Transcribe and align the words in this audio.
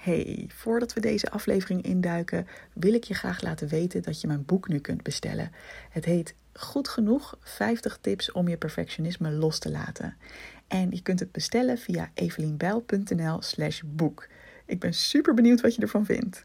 Hey, 0.00 0.48
voordat 0.48 0.92
we 0.92 1.00
deze 1.00 1.30
aflevering 1.30 1.82
induiken, 1.82 2.46
wil 2.72 2.94
ik 2.94 3.04
je 3.04 3.14
graag 3.14 3.42
laten 3.42 3.68
weten 3.68 4.02
dat 4.02 4.20
je 4.20 4.26
mijn 4.26 4.44
boek 4.44 4.68
nu 4.68 4.78
kunt 4.78 5.02
bestellen. 5.02 5.52
Het 5.90 6.04
heet 6.04 6.34
Goed 6.52 6.88
genoeg 6.88 7.38
50 7.40 7.98
tips 8.00 8.32
om 8.32 8.48
je 8.48 8.56
perfectionisme 8.56 9.30
los 9.30 9.58
te 9.58 9.70
laten. 9.70 10.16
En 10.68 10.90
je 10.90 11.02
kunt 11.02 11.20
het 11.20 11.32
bestellen 11.32 11.78
via 11.78 12.10
evelienbijl.nl/slash 12.14 13.80
boek. 13.86 14.28
Ik 14.66 14.80
ben 14.80 14.94
super 14.94 15.34
benieuwd 15.34 15.60
wat 15.60 15.74
je 15.74 15.82
ervan 15.82 16.04
vindt. 16.04 16.44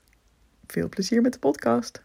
Veel 0.68 0.90
plezier 0.90 1.22
met 1.22 1.34
de 1.34 1.40
podcast. 1.40 2.02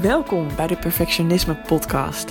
Welkom 0.00 0.56
bij 0.56 0.66
de 0.66 0.76
Perfectionisme 0.76 1.56
Podcast. 1.56 2.30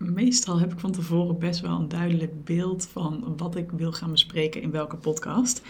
meestal 0.00 0.58
heb 0.58 0.72
ik 0.72 0.78
van 0.78 0.92
tevoren 0.92 1.38
best 1.38 1.60
wel 1.60 1.78
een 1.78 1.88
duidelijk 1.88 2.44
beeld 2.44 2.88
van 2.92 3.34
wat 3.36 3.56
ik 3.56 3.70
wil 3.70 3.92
gaan 3.92 4.10
bespreken 4.10 4.62
in 4.62 4.70
welke 4.70 4.96
podcast. 4.96 5.62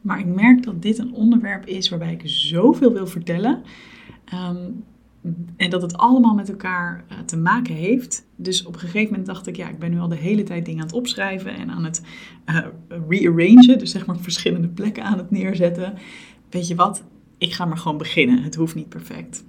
Maar 0.00 0.18
ik 0.18 0.26
merk 0.26 0.62
dat 0.62 0.82
dit 0.82 0.98
een 0.98 1.12
onderwerp 1.12 1.66
is 1.66 1.88
waarbij 1.88 2.12
ik 2.12 2.22
zoveel 2.24 2.92
wil 2.92 3.06
vertellen. 3.06 3.62
Ehm, 4.24 4.70
en 5.56 5.70
dat 5.70 5.82
het 5.82 5.96
allemaal 5.96 6.34
met 6.34 6.48
elkaar 6.48 7.04
eh, 7.08 7.18
te 7.18 7.36
maken 7.36 7.74
heeft. 7.74 8.26
Dus 8.36 8.64
op 8.64 8.74
een 8.74 8.80
gegeven 8.80 9.10
moment 9.10 9.26
dacht 9.26 9.46
ik, 9.46 9.56
ja, 9.56 9.68
ik 9.68 9.78
ben 9.78 9.90
nu 9.90 9.98
al 9.98 10.08
de 10.08 10.16
hele 10.16 10.42
tijd 10.42 10.64
dingen 10.64 10.80
aan 10.80 10.86
het 10.86 10.96
opschrijven 10.96 11.56
en 11.56 11.70
aan 11.70 11.84
het 11.84 12.02
uh, 12.46 12.66
rearrangen. 13.08 13.78
Dus 13.78 13.90
zeg 13.90 14.06
maar 14.06 14.18
verschillende 14.18 14.68
plekken 14.68 15.04
aan 15.04 15.18
het 15.18 15.30
neerzetten. 15.30 15.94
Weet 16.50 16.68
je 16.68 16.74
wat? 16.74 17.04
Ik 17.38 17.52
ga 17.52 17.64
maar 17.64 17.78
gewoon 17.78 17.98
beginnen. 17.98 18.42
Het 18.42 18.54
hoeft 18.54 18.74
niet 18.74 18.88
perfect. 18.88 19.44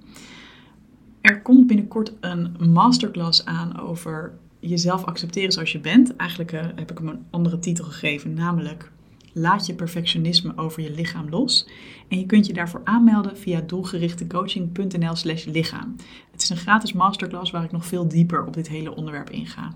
Er 1.28 1.42
komt 1.42 1.66
binnenkort 1.66 2.12
een 2.20 2.56
masterclass 2.72 3.44
aan 3.44 3.80
over 3.80 4.38
jezelf 4.60 5.04
accepteren 5.04 5.52
zoals 5.52 5.72
je 5.72 5.80
bent. 5.80 6.16
Eigenlijk 6.16 6.52
uh, 6.52 6.60
heb 6.60 6.90
ik 6.90 6.98
hem 6.98 7.08
een 7.08 7.26
andere 7.30 7.58
titel 7.58 7.84
gegeven, 7.84 8.34
namelijk 8.34 8.90
Laat 9.32 9.66
je 9.66 9.74
perfectionisme 9.74 10.56
over 10.56 10.82
je 10.82 10.90
lichaam 10.90 11.28
los. 11.28 11.68
En 12.08 12.18
je 12.18 12.26
kunt 12.26 12.46
je 12.46 12.52
daarvoor 12.52 12.80
aanmelden 12.84 13.36
via 13.36 13.60
doelgerichtecoaching.nl/slash 13.60 15.44
lichaam. 15.44 15.96
Het 16.30 16.42
is 16.42 16.48
een 16.50 16.56
gratis 16.56 16.92
masterclass 16.92 17.50
waar 17.50 17.64
ik 17.64 17.72
nog 17.72 17.86
veel 17.86 18.08
dieper 18.08 18.46
op 18.46 18.54
dit 18.54 18.68
hele 18.68 18.94
onderwerp 18.94 19.30
inga. 19.30 19.74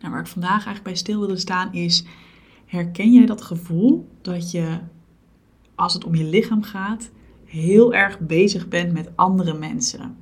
Nou, 0.00 0.12
waar 0.12 0.20
ik 0.20 0.26
vandaag 0.26 0.50
eigenlijk 0.50 0.82
bij 0.82 0.94
stil 0.94 1.18
wilde 1.18 1.36
staan 1.36 1.72
is: 1.72 2.04
herken 2.66 3.12
jij 3.12 3.26
dat 3.26 3.42
gevoel 3.42 4.08
dat 4.22 4.50
je, 4.50 4.78
als 5.74 5.94
het 5.94 6.04
om 6.04 6.14
je 6.14 6.24
lichaam 6.24 6.62
gaat, 6.62 7.10
heel 7.44 7.94
erg 7.94 8.18
bezig 8.20 8.68
bent 8.68 8.92
met 8.92 9.16
andere 9.16 9.58
mensen. 9.58 10.21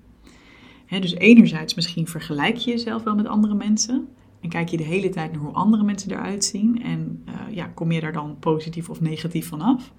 Dus 0.98 1.14
enerzijds 1.14 1.74
misschien 1.74 2.06
vergelijk 2.06 2.56
je 2.56 2.70
jezelf 2.70 3.02
wel 3.02 3.14
met 3.14 3.26
andere 3.26 3.54
mensen. 3.54 4.08
En 4.40 4.48
kijk 4.48 4.68
je 4.68 4.76
de 4.76 4.82
hele 4.82 5.08
tijd 5.08 5.32
naar 5.32 5.40
hoe 5.40 5.52
andere 5.52 5.82
mensen 5.82 6.10
eruit 6.10 6.44
zien. 6.44 6.82
En 6.82 7.22
uh, 7.28 7.54
ja, 7.54 7.66
kom 7.66 7.92
je 7.92 8.00
daar 8.00 8.12
dan 8.12 8.36
positief 8.38 8.88
of 8.88 9.00
negatief 9.00 9.48
vanaf. 9.48 9.92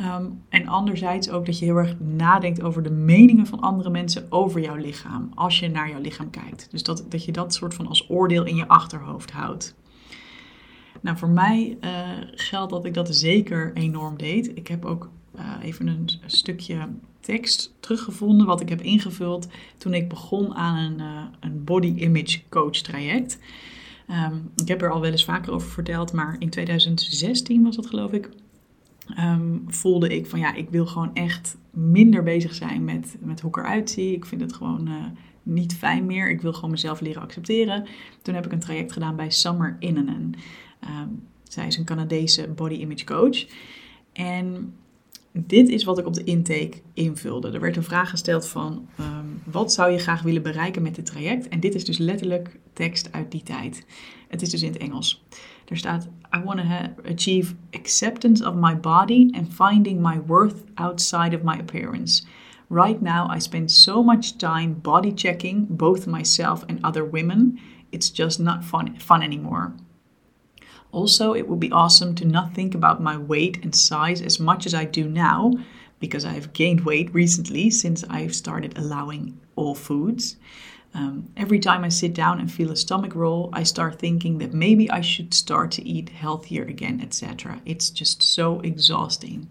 Um, 0.00 0.42
en 0.48 0.66
anderzijds 0.66 1.30
ook 1.30 1.46
dat 1.46 1.58
je 1.58 1.64
heel 1.64 1.76
erg 1.76 2.00
nadenkt 2.00 2.62
over 2.62 2.82
de 2.82 2.90
meningen 2.90 3.46
van 3.46 3.60
andere 3.60 3.90
mensen 3.90 4.26
over 4.28 4.60
jouw 4.60 4.76
lichaam. 4.76 5.30
Als 5.34 5.60
je 5.60 5.68
naar 5.68 5.88
jouw 5.88 6.00
lichaam 6.00 6.30
kijkt. 6.30 6.68
Dus 6.70 6.82
dat, 6.82 7.06
dat 7.08 7.24
je 7.24 7.32
dat 7.32 7.54
soort 7.54 7.74
van 7.74 7.86
als 7.86 8.10
oordeel 8.10 8.44
in 8.44 8.56
je 8.56 8.68
achterhoofd 8.68 9.30
houdt. 9.30 9.74
Nou, 11.00 11.16
voor 11.16 11.28
mij 11.28 11.78
uh, 11.80 11.90
geldt 12.34 12.72
dat 12.72 12.84
ik 12.84 12.94
dat 12.94 13.14
zeker 13.14 13.70
enorm 13.74 14.16
deed. 14.16 14.56
Ik 14.56 14.68
heb 14.68 14.84
ook 14.84 15.10
uh, 15.36 15.40
even 15.62 15.86
een 15.86 16.08
stukje 16.26 16.88
tekst 17.22 17.74
teruggevonden 17.80 18.46
wat 18.46 18.60
ik 18.60 18.68
heb 18.68 18.80
ingevuld 18.80 19.48
toen 19.78 19.94
ik 19.94 20.08
begon 20.08 20.54
aan 20.54 20.76
een, 20.76 20.98
uh, 20.98 21.22
een 21.40 21.64
body 21.64 21.92
image 21.96 22.40
coach 22.48 22.76
traject. 22.76 23.38
Um, 24.10 24.50
ik 24.56 24.68
heb 24.68 24.82
er 24.82 24.90
al 24.90 25.00
wel 25.00 25.10
eens 25.10 25.24
vaker 25.24 25.52
over 25.52 25.70
verteld, 25.70 26.12
maar 26.12 26.36
in 26.38 26.50
2016 26.50 27.62
was 27.62 27.76
dat 27.76 27.86
geloof 27.86 28.12
ik. 28.12 28.28
Um, 29.18 29.64
voelde 29.66 30.08
ik 30.08 30.26
van 30.26 30.38
ja, 30.38 30.54
ik 30.54 30.70
wil 30.70 30.86
gewoon 30.86 31.14
echt 31.14 31.56
minder 31.70 32.22
bezig 32.22 32.54
zijn 32.54 32.84
met, 32.84 33.16
met 33.20 33.40
hoe 33.40 33.50
ik 33.50 33.56
eruit 33.56 33.90
zie. 33.90 34.14
Ik 34.14 34.24
vind 34.24 34.40
het 34.40 34.52
gewoon 34.52 34.88
uh, 34.88 34.94
niet 35.42 35.74
fijn 35.74 36.06
meer. 36.06 36.30
Ik 36.30 36.40
wil 36.40 36.52
gewoon 36.52 36.70
mezelf 36.70 37.00
leren 37.00 37.22
accepteren. 37.22 37.86
Toen 38.22 38.34
heb 38.34 38.46
ik 38.46 38.52
een 38.52 38.58
traject 38.58 38.92
gedaan 38.92 39.16
bij 39.16 39.30
Summer 39.30 39.76
Innenen. 39.78 40.34
Um, 40.84 41.22
zij 41.42 41.66
is 41.66 41.76
een 41.76 41.84
Canadese 41.84 42.48
body 42.48 42.74
image 42.74 43.04
coach. 43.04 43.46
En 44.12 44.74
dit 45.32 45.68
is 45.68 45.84
wat 45.84 45.98
ik 45.98 46.06
op 46.06 46.14
de 46.14 46.24
intake 46.24 46.72
invulde. 46.94 47.50
Er 47.50 47.60
werd 47.60 47.76
een 47.76 47.82
vraag 47.82 48.10
gesteld 48.10 48.48
van 48.48 48.88
um, 49.00 49.42
wat 49.44 49.72
zou 49.72 49.90
je 49.90 49.98
graag 49.98 50.22
willen 50.22 50.42
bereiken 50.42 50.82
met 50.82 50.94
dit 50.94 51.06
traject? 51.06 51.48
En 51.48 51.60
dit 51.60 51.74
is 51.74 51.84
dus 51.84 51.98
letterlijk 51.98 52.58
tekst 52.72 53.12
uit 53.12 53.30
die 53.30 53.42
tijd. 53.42 53.86
Het 54.28 54.42
is 54.42 54.50
dus 54.50 54.62
in 54.62 54.72
het 54.72 54.80
Engels. 54.80 55.24
Er 55.68 55.76
staat 55.76 56.08
I 56.36 56.40
want 56.44 56.60
to 56.60 57.10
achieve 57.12 57.54
acceptance 57.70 58.48
of 58.48 58.54
my 58.54 58.80
body 58.80 59.30
and 59.32 59.54
finding 59.54 60.00
my 60.00 60.20
worth 60.26 60.64
outside 60.74 61.36
of 61.36 61.42
my 61.42 61.58
appearance. 61.60 62.24
Right 62.68 63.00
now 63.00 63.36
I 63.36 63.40
spend 63.40 63.70
so 63.70 64.02
much 64.02 64.36
time 64.36 64.74
body 64.82 65.12
checking 65.14 65.66
both 65.68 66.06
myself 66.06 66.64
and 66.66 66.84
other 66.84 67.10
women. 67.10 67.58
It's 67.90 68.10
just 68.10 68.38
not 68.38 68.64
fun, 68.64 68.98
fun 68.98 69.22
anymore. 69.22 69.74
Also, 70.92 71.34
it 71.34 71.48
would 71.48 71.60
be 71.60 71.72
awesome 71.72 72.14
to 72.14 72.26
not 72.26 72.54
think 72.54 72.74
about 72.74 73.02
my 73.02 73.16
weight 73.16 73.64
and 73.64 73.74
size 73.74 74.20
as 74.20 74.38
much 74.38 74.66
as 74.66 74.74
I 74.74 74.84
do 74.84 75.08
now, 75.08 75.52
because 75.98 76.24
I've 76.24 76.52
gained 76.52 76.84
weight 76.84 77.14
recently 77.14 77.70
since 77.70 78.04
I've 78.10 78.34
started 78.34 78.76
allowing 78.76 79.40
all 79.56 79.74
foods. 79.74 80.36
Um, 80.94 81.30
every 81.36 81.58
time 81.58 81.84
I 81.84 81.88
sit 81.88 82.14
down 82.14 82.38
and 82.38 82.52
feel 82.52 82.70
a 82.70 82.76
stomach 82.76 83.14
roll, 83.14 83.48
I 83.54 83.64
start 83.64 83.98
thinking 83.98 84.38
that 84.38 84.52
maybe 84.52 84.90
I 84.90 85.00
should 85.00 85.32
start 85.32 85.70
to 85.72 85.82
eat 85.82 86.10
healthier 86.10 86.64
again, 86.64 87.00
etc. 87.00 87.60
It's 87.64 87.90
just 87.90 88.22
so 88.22 88.60
exhausting. 88.60 89.48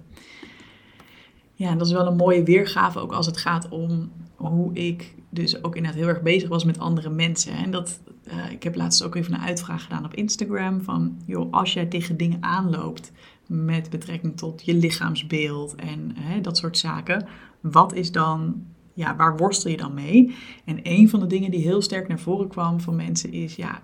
Ja, 1.56 1.70
en 1.70 1.78
dat 1.78 1.88
is 1.88 1.94
wel 1.94 2.08
een 2.08 2.16
mooie 2.16 2.44
weergave 2.44 3.00
ook 3.00 3.12
als 3.12 3.26
het 3.26 3.38
gaat 3.38 3.70
om 3.70 4.12
hoe 4.36 4.74
ik 4.74 5.16
dus 5.30 5.64
ook 5.64 5.76
inderdaad 5.76 6.00
heel 6.00 6.10
erg 6.10 6.22
bezig 6.22 6.50
was 6.50 6.64
met 6.64 6.80
andere 6.80 7.10
mensen. 7.10 7.54
En 7.54 7.72
dat, 7.72 8.00
uh, 8.28 8.52
ik 8.52 8.64
heb 8.64 8.76
laatst 8.76 9.04
ook 9.04 9.16
even 9.16 9.34
een 9.34 9.40
uitvraag 9.40 9.84
gedaan 9.84 10.06
op 10.06 10.14
Instagram 10.14 10.82
van, 10.82 11.18
joh, 11.26 11.54
als 11.54 11.74
jij 11.74 11.86
tegen 11.86 12.18
dingen 12.18 12.44
aanloopt 12.44 13.12
met 13.48 13.90
betrekking 13.90 14.38
tot 14.38 14.66
je 14.66 14.74
lichaamsbeeld 14.74 15.76
en 15.76 16.16
dat 16.42 16.58
soort 16.58 16.78
zaken, 16.78 17.28
wat 17.62 17.94
is 17.94 18.12
dan, 18.12 18.64
ja, 18.94 19.16
waar 19.16 19.38
worstel 19.38 19.72
je 19.72 19.78
dan 19.78 19.94
mee? 19.94 20.36
En 20.66 20.80
een 20.84 21.10
van 21.10 21.20
de 21.20 21.28
dingen 21.28 21.52
die 21.52 21.62
heel 21.62 21.82
sterk 21.82 22.08
naar 22.08 22.20
voren 22.20 22.48
kwam 22.48 22.80
van 22.80 22.96
mensen 22.96 23.32
is, 23.32 23.56
ja, 23.56 23.82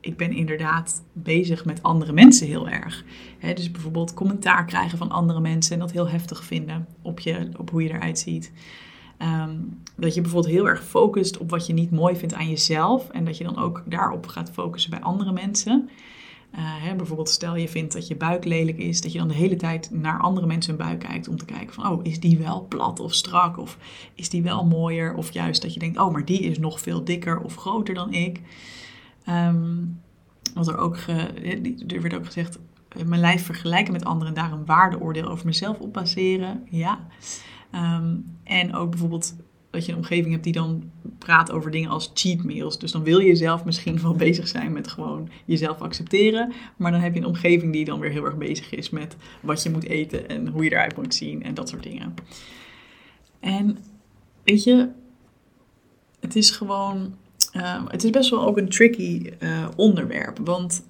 ik 0.00 0.16
ben 0.16 0.32
inderdaad 0.32 1.02
bezig 1.12 1.64
met 1.64 1.82
andere 1.82 2.12
mensen 2.12 2.46
heel 2.46 2.68
erg. 2.68 3.04
dus 3.54 3.70
bijvoorbeeld 3.70 4.14
commentaar 4.14 4.64
krijgen 4.64 4.98
van 4.98 5.10
andere 5.10 5.40
mensen 5.40 5.72
en 5.72 5.78
dat 5.78 5.92
heel 5.92 6.08
heftig 6.08 6.44
vinden 6.44 6.86
op, 7.02 7.20
je, 7.20 7.48
op 7.56 7.70
hoe 7.70 7.82
je 7.82 7.88
eruit 7.88 8.18
ziet. 8.18 8.52
Um, 9.22 9.82
dat 9.96 10.14
je 10.14 10.20
bijvoorbeeld 10.20 10.54
heel 10.54 10.68
erg 10.68 10.84
focust 10.84 11.38
op 11.38 11.50
wat 11.50 11.66
je 11.66 11.72
niet 11.72 11.90
mooi 11.90 12.16
vindt 12.16 12.34
aan 12.34 12.48
jezelf. 12.48 13.08
En 13.08 13.24
dat 13.24 13.36
je 13.36 13.44
dan 13.44 13.58
ook 13.58 13.82
daarop 13.86 14.26
gaat 14.26 14.50
focussen 14.50 14.90
bij 14.90 15.00
andere 15.00 15.32
mensen. 15.32 15.88
Uh, 16.54 16.58
hè, 16.60 16.94
bijvoorbeeld 16.94 17.28
stel 17.28 17.56
je 17.56 17.68
vindt 17.68 17.92
dat 17.92 18.06
je 18.06 18.16
buik 18.16 18.44
lelijk 18.44 18.78
is, 18.78 19.00
dat 19.00 19.12
je 19.12 19.18
dan 19.18 19.28
de 19.28 19.34
hele 19.34 19.56
tijd 19.56 19.90
naar 19.92 20.20
andere 20.20 20.46
mensen 20.46 20.76
hun 20.76 20.86
buik 20.86 20.98
kijkt 20.98 21.28
om 21.28 21.36
te 21.36 21.44
kijken 21.44 21.74
van, 21.74 21.86
oh, 21.86 22.00
is 22.02 22.20
die 22.20 22.38
wel 22.38 22.66
plat 22.68 23.00
of 23.00 23.14
strak 23.14 23.58
of 23.58 23.78
is 24.14 24.28
die 24.28 24.42
wel 24.42 24.66
mooier? 24.66 25.14
Of 25.14 25.30
juist 25.30 25.62
dat 25.62 25.74
je 25.74 25.80
denkt, 25.80 25.98
oh, 25.98 26.12
maar 26.12 26.24
die 26.24 26.40
is 26.40 26.58
nog 26.58 26.80
veel 26.80 27.04
dikker 27.04 27.40
of 27.40 27.54
groter 27.54 27.94
dan 27.94 28.12
ik. 28.12 28.40
Um, 29.28 30.00
wat 30.54 30.68
er 30.68 30.76
ook, 30.76 30.96
er 31.86 32.02
werd 32.02 32.14
ook 32.14 32.26
gezegd, 32.26 32.58
eh, 32.88 33.04
mijn 33.04 33.20
lijf 33.20 33.44
vergelijken 33.44 33.92
met 33.92 34.04
anderen 34.04 34.34
en 34.34 34.42
daar 34.42 34.52
een 34.52 34.66
waardeoordeel 34.66 35.28
over 35.28 35.46
mezelf 35.46 35.78
op 35.78 35.92
baseren. 35.92 36.66
Ja. 36.70 37.06
Um, 37.74 38.38
en 38.44 38.74
ook 38.74 38.90
bijvoorbeeld 38.90 39.34
dat 39.70 39.86
je 39.86 39.92
een 39.92 39.98
omgeving 39.98 40.30
hebt 40.30 40.44
die 40.44 40.52
dan 40.52 40.90
praat 41.18 41.50
over 41.50 41.70
dingen 41.70 41.90
als 41.90 42.10
cheat 42.14 42.42
meals. 42.42 42.78
Dus 42.78 42.92
dan 42.92 43.02
wil 43.02 43.18
je 43.18 43.36
zelf 43.36 43.64
misschien 43.64 44.02
wel 44.02 44.14
bezig 44.26 44.48
zijn 44.48 44.72
met 44.72 44.88
gewoon 44.88 45.28
jezelf 45.44 45.80
accepteren. 45.80 46.52
Maar 46.76 46.92
dan 46.92 47.00
heb 47.00 47.14
je 47.14 47.20
een 47.20 47.26
omgeving 47.26 47.72
die 47.72 47.84
dan 47.84 48.00
weer 48.00 48.10
heel 48.10 48.24
erg 48.24 48.36
bezig 48.36 48.70
is 48.70 48.90
met 48.90 49.16
wat 49.40 49.62
je 49.62 49.70
moet 49.70 49.84
eten 49.84 50.28
en 50.28 50.48
hoe 50.48 50.64
je 50.64 50.70
eruit 50.70 50.96
moet 50.96 51.14
zien 51.14 51.42
en 51.42 51.54
dat 51.54 51.68
soort 51.68 51.82
dingen. 51.82 52.14
En 53.40 53.78
weet 54.44 54.64
je, 54.64 54.88
het 56.20 56.36
is 56.36 56.50
gewoon, 56.50 57.14
uh, 57.52 57.82
het 57.86 58.04
is 58.04 58.10
best 58.10 58.30
wel 58.30 58.46
ook 58.46 58.58
een 58.58 58.68
tricky 58.68 59.30
uh, 59.38 59.68
onderwerp. 59.76 60.38
Want 60.44 60.82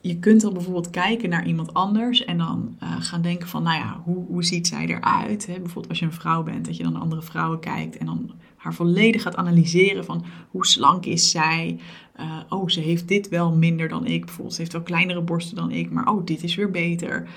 je 0.00 0.18
kunt 0.18 0.40
dan 0.40 0.52
bijvoorbeeld 0.52 0.90
kijken 0.90 1.28
naar 1.28 1.46
iemand 1.46 1.74
anders 1.74 2.24
en 2.24 2.38
dan 2.38 2.76
uh, 2.82 2.96
gaan 3.00 3.22
denken 3.22 3.48
van, 3.48 3.62
nou 3.62 3.78
ja, 3.78 4.00
hoe, 4.04 4.24
hoe 4.26 4.44
ziet 4.44 4.66
zij 4.66 4.86
eruit? 4.86 5.46
Hè? 5.46 5.52
Bijvoorbeeld 5.52 5.88
als 5.88 5.98
je 5.98 6.04
een 6.04 6.12
vrouw 6.12 6.42
bent, 6.42 6.66
dat 6.66 6.76
je 6.76 6.82
dan 6.82 6.92
naar 6.92 7.02
andere 7.02 7.22
vrouwen 7.22 7.60
kijkt 7.60 7.96
en 7.96 8.06
dan 8.06 8.30
haar 8.56 8.74
volledig 8.74 9.22
gaat 9.22 9.36
analyseren 9.36 10.04
van 10.04 10.24
hoe 10.50 10.66
slank 10.66 11.06
is 11.06 11.30
zij? 11.30 11.78
Uh, 12.20 12.40
oh, 12.48 12.68
ze 12.68 12.80
heeft 12.80 13.08
dit 13.08 13.28
wel 13.28 13.52
minder 13.52 13.88
dan 13.88 14.06
ik. 14.06 14.24
Bijvoorbeeld, 14.24 14.54
ze 14.54 14.60
heeft 14.60 14.72
wel 14.72 14.82
kleinere 14.82 15.22
borsten 15.22 15.56
dan 15.56 15.70
ik, 15.70 15.90
maar 15.90 16.08
oh, 16.08 16.26
dit 16.26 16.42
is 16.42 16.54
weer 16.54 16.70
beter. 16.70 17.28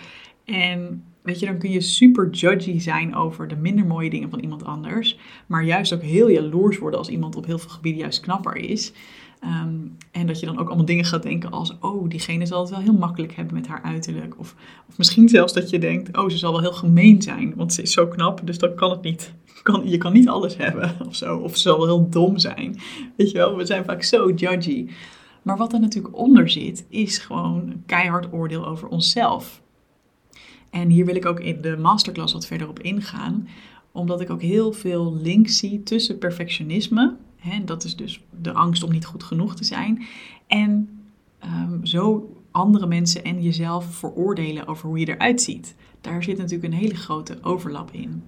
En 0.45 1.03
weet 1.21 1.39
je, 1.39 1.45
dan 1.45 1.57
kun 1.57 1.71
je 1.71 1.81
super 1.81 2.29
judgy 2.29 2.79
zijn 2.79 3.15
over 3.15 3.47
de 3.47 3.55
minder 3.55 3.85
mooie 3.85 4.09
dingen 4.09 4.29
van 4.29 4.39
iemand 4.39 4.65
anders. 4.65 5.17
Maar 5.47 5.63
juist 5.63 5.93
ook 5.93 6.01
heel 6.01 6.29
jaloers 6.29 6.77
worden 6.77 6.99
als 6.99 7.09
iemand 7.09 7.35
op 7.35 7.45
heel 7.45 7.59
veel 7.59 7.69
gebieden 7.69 8.01
juist 8.01 8.19
knapper 8.19 8.55
is. 8.55 8.93
Ehm, 9.43 9.75
en 10.11 10.27
dat 10.27 10.39
je 10.39 10.45
dan 10.45 10.59
ook 10.59 10.67
allemaal 10.67 10.85
dingen 10.85 11.05
gaat 11.05 11.23
denken 11.23 11.51
als, 11.51 11.73
oh, 11.79 12.09
diegene 12.09 12.45
zal 12.45 12.61
het 12.61 12.69
wel 12.69 12.79
heel 12.79 12.93
makkelijk 12.93 13.35
hebben 13.35 13.53
met 13.53 13.67
haar 13.67 13.81
uiterlijk. 13.81 14.39
Of, 14.39 14.55
of 14.89 14.97
misschien 14.97 15.29
zelfs 15.29 15.53
dat 15.53 15.69
je 15.69 15.79
denkt, 15.79 16.17
oh, 16.17 16.29
ze 16.29 16.37
zal 16.37 16.51
wel 16.51 16.61
heel 16.61 16.73
gemeen 16.73 17.21
zijn, 17.21 17.53
want 17.55 17.73
ze 17.73 17.81
is 17.81 17.91
zo 17.91 18.07
knap, 18.07 18.41
dus 18.43 18.57
dan 18.57 18.75
kan 18.75 18.89
het 18.89 19.01
niet. 19.01 19.33
Kan, 19.63 19.89
je 19.89 19.97
kan 19.97 20.13
niet 20.13 20.27
alles 20.27 20.57
hebben 20.57 20.95
of 21.07 21.15
zo. 21.15 21.37
Of 21.37 21.55
ze 21.55 21.61
zal 21.61 21.77
wel 21.77 21.85
heel 21.85 22.09
dom 22.09 22.37
zijn. 22.37 22.79
Weet 23.15 23.31
je 23.31 23.37
wel, 23.37 23.55
we 23.55 23.65
zijn 23.65 23.85
vaak 23.85 24.03
zo 24.03 24.31
judgy. 24.31 24.87
Maar 25.41 25.57
wat 25.57 25.73
er 25.73 25.79
natuurlijk 25.79 26.17
onder 26.17 26.49
zit, 26.49 26.85
is 26.89 27.17
gewoon 27.17 27.61
een 27.69 27.83
keihard 27.85 28.33
oordeel 28.33 28.67
over 28.67 28.87
onszelf. 28.87 29.61
En 30.69 30.89
hier 30.89 31.05
wil 31.05 31.15
ik 31.15 31.25
ook 31.25 31.39
in 31.39 31.61
de 31.61 31.77
masterclass 31.77 32.33
wat 32.33 32.45
verder 32.45 32.69
op 32.69 32.79
ingaan, 32.79 33.47
omdat 33.91 34.21
ik 34.21 34.29
ook 34.29 34.41
heel 34.41 34.73
veel 34.73 35.17
links 35.21 35.57
zie 35.57 35.83
tussen 35.83 36.17
perfectionisme 36.17 37.15
Dat 37.65 37.83
is 37.83 37.95
dus 37.95 38.23
de 38.41 38.53
angst 38.53 38.83
om 38.83 38.91
niet 38.91 39.05
goed 39.05 39.23
genoeg 39.23 39.55
te 39.55 39.63
zijn. 39.63 40.05
En 40.47 40.89
um, 41.45 41.85
zo 41.85 42.29
andere 42.51 42.87
mensen 42.87 43.23
en 43.23 43.41
jezelf 43.41 43.85
veroordelen 43.85 44.67
over 44.67 44.87
hoe 44.87 44.99
je 44.99 45.15
eruit 45.15 45.41
ziet. 45.41 45.75
Daar 46.01 46.23
zit 46.23 46.37
natuurlijk 46.37 46.73
een 46.73 46.79
hele 46.79 46.95
grote 46.95 47.37
overlap 47.41 47.91
in. 47.91 48.23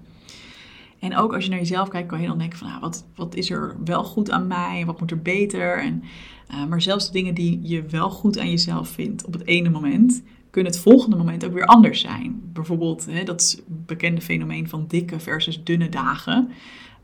En 0.98 1.16
ook 1.16 1.34
als 1.34 1.44
je 1.44 1.50
naar 1.50 1.58
jezelf 1.58 1.88
kijkt, 1.88 2.08
kan 2.08 2.20
je 2.20 2.26
dan 2.26 2.38
denken 2.38 2.58
van 2.58 2.68
ah, 2.68 2.80
wat, 2.80 3.06
wat 3.14 3.34
is 3.34 3.50
er 3.50 3.76
wel 3.84 4.04
goed 4.04 4.30
aan 4.30 4.46
mij 4.46 4.84
wat 4.86 5.00
moet 5.00 5.10
er 5.10 5.22
beter. 5.22 5.78
En, 5.78 6.02
uh, 6.50 6.66
maar 6.66 6.82
zelfs 6.82 7.06
de 7.06 7.12
dingen 7.12 7.34
die 7.34 7.60
je 7.62 7.82
wel 7.82 8.10
goed 8.10 8.38
aan 8.38 8.50
jezelf 8.50 8.88
vindt 8.88 9.24
op 9.24 9.32
het 9.32 9.46
ene 9.46 9.68
moment, 9.68 10.22
kunnen 10.50 10.72
het 10.72 10.80
volgende 10.80 11.16
moment 11.16 11.44
ook 11.44 11.52
weer 11.52 11.66
anders 11.66 12.00
zijn. 12.00 12.40
Bijvoorbeeld 12.52 13.26
dat 13.26 13.62
bekende 13.66 14.20
fenomeen 14.20 14.68
van 14.68 14.84
dikke 14.88 15.20
versus 15.20 15.64
dunne 15.64 15.88
dagen. 15.88 16.48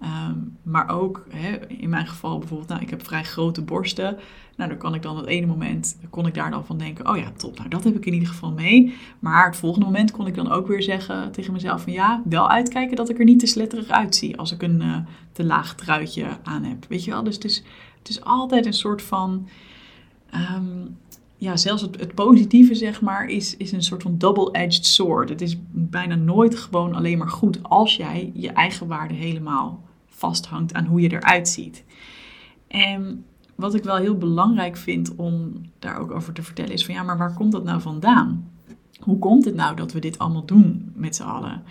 Ehm, 0.02 0.38
maar 0.62 0.88
ook 0.88 1.26
hè, 1.30 1.68
in 1.68 1.88
mijn 1.88 2.06
geval 2.06 2.38
bijvoorbeeld, 2.38 2.68
nou, 2.68 2.80
ik 2.80 2.90
heb 2.90 3.04
vrij 3.04 3.24
grote 3.24 3.62
borsten. 3.62 4.18
Nou, 4.56 4.70
dan 4.70 4.78
kan 4.78 4.94
ik 4.94 5.02
dan 5.02 5.12
op 5.12 5.20
het 5.20 5.28
ene 5.28 5.46
moment, 5.46 5.98
kon 6.10 6.26
ik 6.26 6.34
daar 6.34 6.50
dan 6.50 6.66
van 6.66 6.78
denken, 6.78 7.08
oh 7.08 7.16
ja, 7.16 7.32
top, 7.36 7.56
nou 7.56 7.68
dat 7.68 7.84
heb 7.84 7.96
ik 7.96 8.06
in 8.06 8.12
ieder 8.12 8.28
geval 8.28 8.52
mee. 8.52 8.94
Maar 9.18 9.46
het 9.46 9.56
volgende 9.56 9.86
moment 9.86 10.10
kon 10.10 10.26
ik 10.26 10.34
dan 10.34 10.50
ook 10.50 10.66
weer 10.66 10.82
zeggen 10.82 11.32
tegen 11.32 11.52
mezelf 11.52 11.82
van 11.82 11.92
ja, 11.92 12.22
wel 12.24 12.50
uitkijken 12.50 12.96
dat 12.96 13.08
ik 13.08 13.18
er 13.18 13.24
niet 13.24 13.38
te 13.38 13.46
sletterig 13.46 13.88
uitzie 13.88 14.36
als 14.36 14.52
ik 14.52 14.62
een 14.62 14.80
uh, 14.82 14.96
te 15.32 15.44
laag 15.44 15.74
truitje 15.74 16.26
aan 16.42 16.64
heb. 16.64 16.84
Weet 16.88 17.04
je 17.04 17.10
wel, 17.10 17.22
dus 17.22 17.34
het 17.34 17.44
is, 17.44 17.62
het 17.98 18.08
is 18.08 18.24
altijd 18.24 18.66
een 18.66 18.72
soort 18.72 19.02
van, 19.02 19.48
ehm, 20.30 20.86
ja, 21.36 21.56
zelfs 21.56 21.82
het, 21.82 22.00
het, 22.00 22.14
positieve 22.14 22.74
zeg 22.74 23.00
maar, 23.00 23.26
is, 23.26 23.56
is 23.56 23.72
een 23.72 23.82
soort 23.82 24.02
van 24.02 24.18
double-edged 24.18 24.86
sword. 24.86 25.28
Het 25.28 25.40
is 25.40 25.56
bijna 25.70 26.14
nooit 26.14 26.56
gewoon 26.56 26.94
alleen 26.94 27.18
maar 27.18 27.30
goed 27.30 27.62
als 27.62 27.96
jij 27.96 28.30
je 28.34 28.50
eigen 28.50 28.86
waarde 28.86 29.14
helemaal 29.14 29.90
vasthangt 30.14 30.74
aan 30.74 30.86
hoe 30.86 31.00
je 31.00 31.12
eruit 31.12 31.48
ziet. 31.48 31.84
En 32.68 33.24
wat 33.54 33.74
ik 33.74 33.84
wel 33.84 33.96
heel 33.96 34.18
belangrijk 34.18 34.76
vind 34.76 35.14
om 35.14 35.60
daar 35.78 35.98
ook 35.98 36.10
over 36.10 36.32
te 36.32 36.42
vertellen 36.42 36.72
is 36.72 36.84
van 36.84 36.94
ja, 36.94 37.02
maar 37.02 37.18
waar 37.18 37.34
komt 37.34 37.52
dat 37.52 37.64
nou 37.64 37.80
vandaan? 37.80 38.50
Hoe 39.00 39.18
komt 39.18 39.44
het 39.44 39.54
nou 39.54 39.76
dat 39.76 39.92
we 39.92 39.98
dit 39.98 40.18
allemaal 40.18 40.44
doen 40.44 40.92
met 40.94 41.16
z'n 41.16 41.22
allen? 41.22 41.62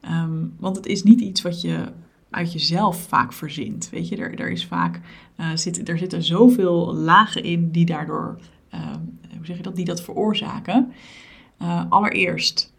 Ehm, 0.00 0.46
want 0.58 0.76
het 0.76 0.86
is 0.86 1.02
niet 1.02 1.20
iets 1.20 1.42
wat 1.42 1.60
je 1.60 1.92
uit 2.30 2.52
jezelf 2.52 3.02
vaak 3.02 3.32
verzint. 3.32 3.90
Weet 3.90 4.08
je, 4.08 4.16
er, 4.16 4.38
er, 4.38 4.50
is 4.50 4.66
vaak, 4.66 5.00
uh, 5.36 5.50
zit, 5.54 5.88
er 5.88 5.98
zitten 5.98 6.22
zoveel 6.22 6.94
lagen 6.94 7.44
in 7.44 7.70
die 7.70 7.86
daardoor, 7.86 8.38
ehm, 8.68 8.98
hoe 9.36 9.46
zeg 9.46 9.56
je 9.56 9.62
dat, 9.62 9.76
die 9.76 9.84
dat 9.84 10.02
veroorzaken. 10.02 10.92
Uh, 11.62 11.84
allereerst 11.88 12.74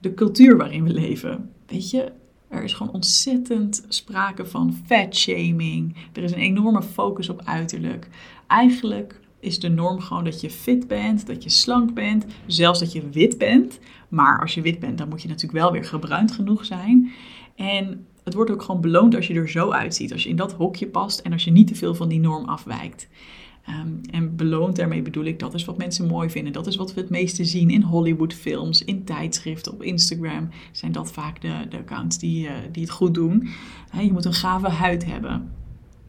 de 0.00 0.14
cultuur 0.14 0.56
waarin 0.56 0.84
we 0.84 0.92
leven. 0.92 1.50
Weet 1.66 1.90
je, 1.90 2.12
er 2.52 2.62
is 2.62 2.72
gewoon 2.72 2.92
ontzettend 2.92 3.84
sprake 3.88 4.46
van 4.46 4.76
fat 4.86 5.16
shaming. 5.16 5.96
Er 6.12 6.22
is 6.22 6.32
een 6.32 6.38
enorme 6.38 6.82
focus 6.82 7.28
op 7.28 7.42
uiterlijk. 7.44 8.08
Eigenlijk 8.46 9.20
is 9.40 9.60
de 9.60 9.68
norm 9.68 10.00
gewoon 10.00 10.24
dat 10.24 10.40
je 10.40 10.50
fit 10.50 10.86
bent, 10.88 11.26
dat 11.26 11.42
je 11.42 11.50
slank 11.50 11.94
bent, 11.94 12.26
zelfs 12.46 12.78
dat 12.78 12.92
je 12.92 13.08
wit 13.08 13.38
bent. 13.38 13.78
Maar 14.08 14.40
als 14.40 14.54
je 14.54 14.60
wit 14.60 14.80
bent, 14.80 14.98
dan 14.98 15.08
moet 15.08 15.22
je 15.22 15.28
natuurlijk 15.28 15.58
wel 15.58 15.72
weer 15.72 15.84
gebruind 15.84 16.32
genoeg 16.32 16.64
zijn. 16.64 17.12
En 17.56 18.06
het 18.24 18.34
wordt 18.34 18.50
ook 18.50 18.62
gewoon 18.62 18.80
beloond 18.80 19.14
als 19.14 19.26
je 19.26 19.34
er 19.34 19.48
zo 19.48 19.70
uitziet, 19.70 20.12
als 20.12 20.22
je 20.22 20.28
in 20.28 20.36
dat 20.36 20.52
hokje 20.52 20.86
past 20.86 21.20
en 21.20 21.32
als 21.32 21.44
je 21.44 21.50
niet 21.50 21.66
te 21.66 21.74
veel 21.74 21.94
van 21.94 22.08
die 22.08 22.20
norm 22.20 22.44
afwijkt. 22.44 23.08
Um, 23.68 24.00
en 24.10 24.36
beloond 24.36 24.76
daarmee 24.76 25.02
bedoel 25.02 25.24
ik, 25.24 25.38
dat 25.38 25.54
is 25.54 25.64
wat 25.64 25.78
mensen 25.78 26.06
mooi 26.06 26.30
vinden. 26.30 26.52
Dat 26.52 26.66
is 26.66 26.76
wat 26.76 26.94
we 26.94 27.00
het 27.00 27.10
meeste 27.10 27.44
zien 27.44 27.70
in 27.70 27.82
Hollywoodfilms, 27.82 28.84
in 28.84 29.04
tijdschriften, 29.04 29.72
op 29.72 29.82
Instagram. 29.82 30.48
Zijn 30.72 30.92
dat 30.92 31.12
vaak 31.12 31.40
de, 31.40 31.66
de 31.68 31.78
accounts 31.78 32.18
die, 32.18 32.46
uh, 32.46 32.52
die 32.72 32.82
het 32.82 32.92
goed 32.92 33.14
doen. 33.14 33.48
je 34.00 34.12
moet 34.12 34.24
een 34.24 34.32
gave 34.32 34.68
huid 34.68 35.04
hebben. 35.04 35.52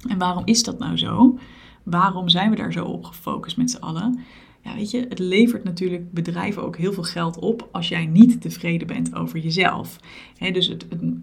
En 0.09 0.17
waarom 0.17 0.45
is 0.45 0.63
dat 0.63 0.79
nou 0.79 0.97
zo? 0.97 1.39
Waarom 1.83 2.29
zijn 2.29 2.49
we 2.49 2.55
daar 2.55 2.71
zo 2.71 2.85
op 2.85 3.03
gefocust 3.03 3.57
met 3.57 3.71
z'n 3.71 3.81
allen? 3.81 4.19
Ja, 4.61 4.75
weet 4.75 4.91
je, 4.91 5.05
het 5.09 5.19
levert 5.19 5.63
natuurlijk 5.63 6.11
bedrijven 6.11 6.63
ook 6.63 6.77
heel 6.77 6.93
veel 6.93 7.03
geld 7.03 7.39
op 7.39 7.69
als 7.71 7.87
jij 7.87 8.05
niet 8.05 8.41
tevreden 8.41 8.87
bent 8.87 9.15
over 9.15 9.39
jezelf. 9.39 9.99
dus 10.37 10.75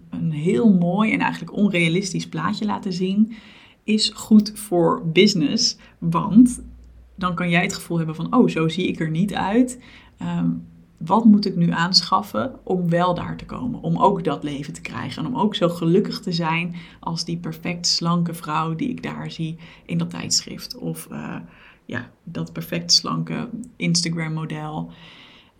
een 0.09 0.31
heel 0.31 0.73
mooi 0.73 1.13
en 1.13 1.19
eigenlijk 1.19 1.53
onrealistisch 1.53 2.27
plaatje 2.27 2.65
laten 2.65 2.93
zien 2.93 3.33
is 3.93 4.09
goed 4.09 4.51
voor 4.55 5.01
business. 5.05 5.77
Want 5.97 6.61
dan 7.15 7.35
kan 7.35 7.49
jij 7.49 7.61
het 7.61 7.73
gevoel 7.73 7.97
hebben 7.97 8.15
van, 8.15 8.35
oh, 8.35 8.47
zo 8.47 8.67
zie 8.67 8.87
ik 8.87 8.99
er 8.99 9.09
niet 9.09 9.33
uit. 9.33 9.79
Ehm, 10.17 10.49
wat 10.97 11.25
moet 11.25 11.45
ik 11.45 11.55
nu 11.55 11.71
aanschaffen 11.71 12.59
om 12.63 12.89
wel 12.89 13.13
daar 13.13 13.37
te 13.37 13.45
komen? 13.45 13.81
Om 13.81 13.97
ook 13.97 14.23
dat 14.23 14.43
leven 14.43 14.73
te 14.73 14.81
krijgen. 14.81 15.23
En 15.23 15.29
om 15.29 15.39
ook 15.39 15.55
zo 15.55 15.69
gelukkig 15.69 16.19
te 16.19 16.31
zijn 16.31 16.75
als 16.99 17.25
die 17.25 17.37
perfect 17.37 17.87
slanke 17.87 18.33
vrouw 18.33 18.75
die 18.75 18.89
ik 18.89 19.03
daar 19.03 19.31
zie 19.31 19.57
in 19.85 19.97
dat 19.97 20.09
tijdschrift. 20.09 20.77
Of 20.77 21.07
uh, 21.11 21.35
ja, 21.85 22.09
dat 22.23 22.53
perfect 22.53 22.91
slanke 22.91 23.49
Instagram 23.75 24.33
model. 24.33 24.91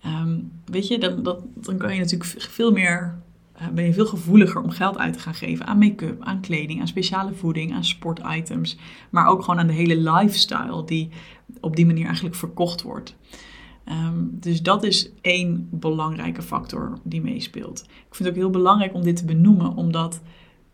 Ehm, 0.01 0.39
weet 0.66 0.88
je, 0.88 0.98
dan, 0.98 1.24
dan 1.56 1.78
kan 1.78 1.94
je 1.94 2.00
natuurlijk 2.00 2.36
veel 2.38 2.72
meer 2.72 3.00
eh, 3.01 3.31
ben 3.74 3.86
je 3.86 3.94
veel 3.94 4.06
gevoeliger 4.06 4.62
om 4.62 4.69
geld 4.69 4.97
uit 4.97 5.14
te 5.14 5.19
gaan 5.19 5.33
geven 5.33 5.66
aan 5.66 5.78
make-up, 5.78 6.24
aan 6.24 6.42
kleding, 6.42 6.80
aan 6.80 6.88
speciale 6.88 7.33
voeding, 7.33 7.74
aan 7.74 7.83
sportitems. 7.83 8.78
Maar 9.09 9.28
ook 9.28 9.44
gewoon 9.44 9.59
aan 9.59 9.68
de 9.68 9.74
hele 9.74 10.12
lifestyle 10.12 10.85
die 10.85 11.09
op 11.59 11.76
die 11.76 11.85
manier 11.85 12.06
eigenlijk 12.06 12.35
verkocht 12.35 12.81
wordt. 12.81 13.16
Um, 13.85 14.38
dus 14.40 14.62
dat 14.62 14.83
is 14.83 15.12
één 15.21 15.68
belangrijke 15.71 16.42
factor 16.42 16.97
die 17.04 17.21
meespeelt. 17.21 17.81
Ik 17.81 18.16
vind 18.16 18.19
het 18.19 18.28
ook 18.28 18.44
heel 18.44 18.50
belangrijk 18.50 18.94
om 18.94 19.04
dit 19.04 19.16
te 19.16 19.26
benoemen, 19.26 19.76
omdat 19.76 20.21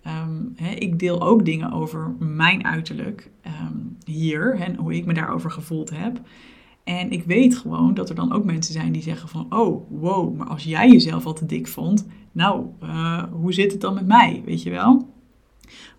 um, 0.07 0.55
ik 0.75 0.99
deel 0.99 1.21
ook 1.21 1.45
dingen 1.45 1.71
over 1.71 2.15
mijn 2.19 2.65
uiterlijk 2.65 3.29
um, 3.45 3.97
hier 4.05 4.55
en 4.55 4.75
hoe 4.75 4.95
ik 4.95 5.05
me 5.05 5.13
daarover 5.13 5.51
gevoeld 5.51 5.89
heb. 5.89 6.21
En 6.87 7.11
ik 7.11 7.23
weet 7.23 7.57
gewoon 7.57 7.93
dat 7.93 8.09
er 8.09 8.15
dan 8.15 8.33
ook 8.33 8.43
mensen 8.45 8.73
zijn 8.73 8.91
die 8.91 9.01
zeggen 9.01 9.29
van, 9.29 9.45
oh, 9.49 9.91
wow, 9.99 10.35
maar 10.37 10.47
als 10.47 10.63
jij 10.63 10.91
jezelf 10.91 11.25
al 11.25 11.33
te 11.33 11.45
dik 11.45 11.67
vond, 11.67 12.07
nou, 12.31 12.65
uh, 12.83 13.23
hoe 13.31 13.53
zit 13.53 13.71
het 13.71 13.81
dan 13.81 13.93
met 13.93 14.07
mij, 14.07 14.41
weet 14.45 14.63
je 14.63 14.69
wel? 14.69 15.07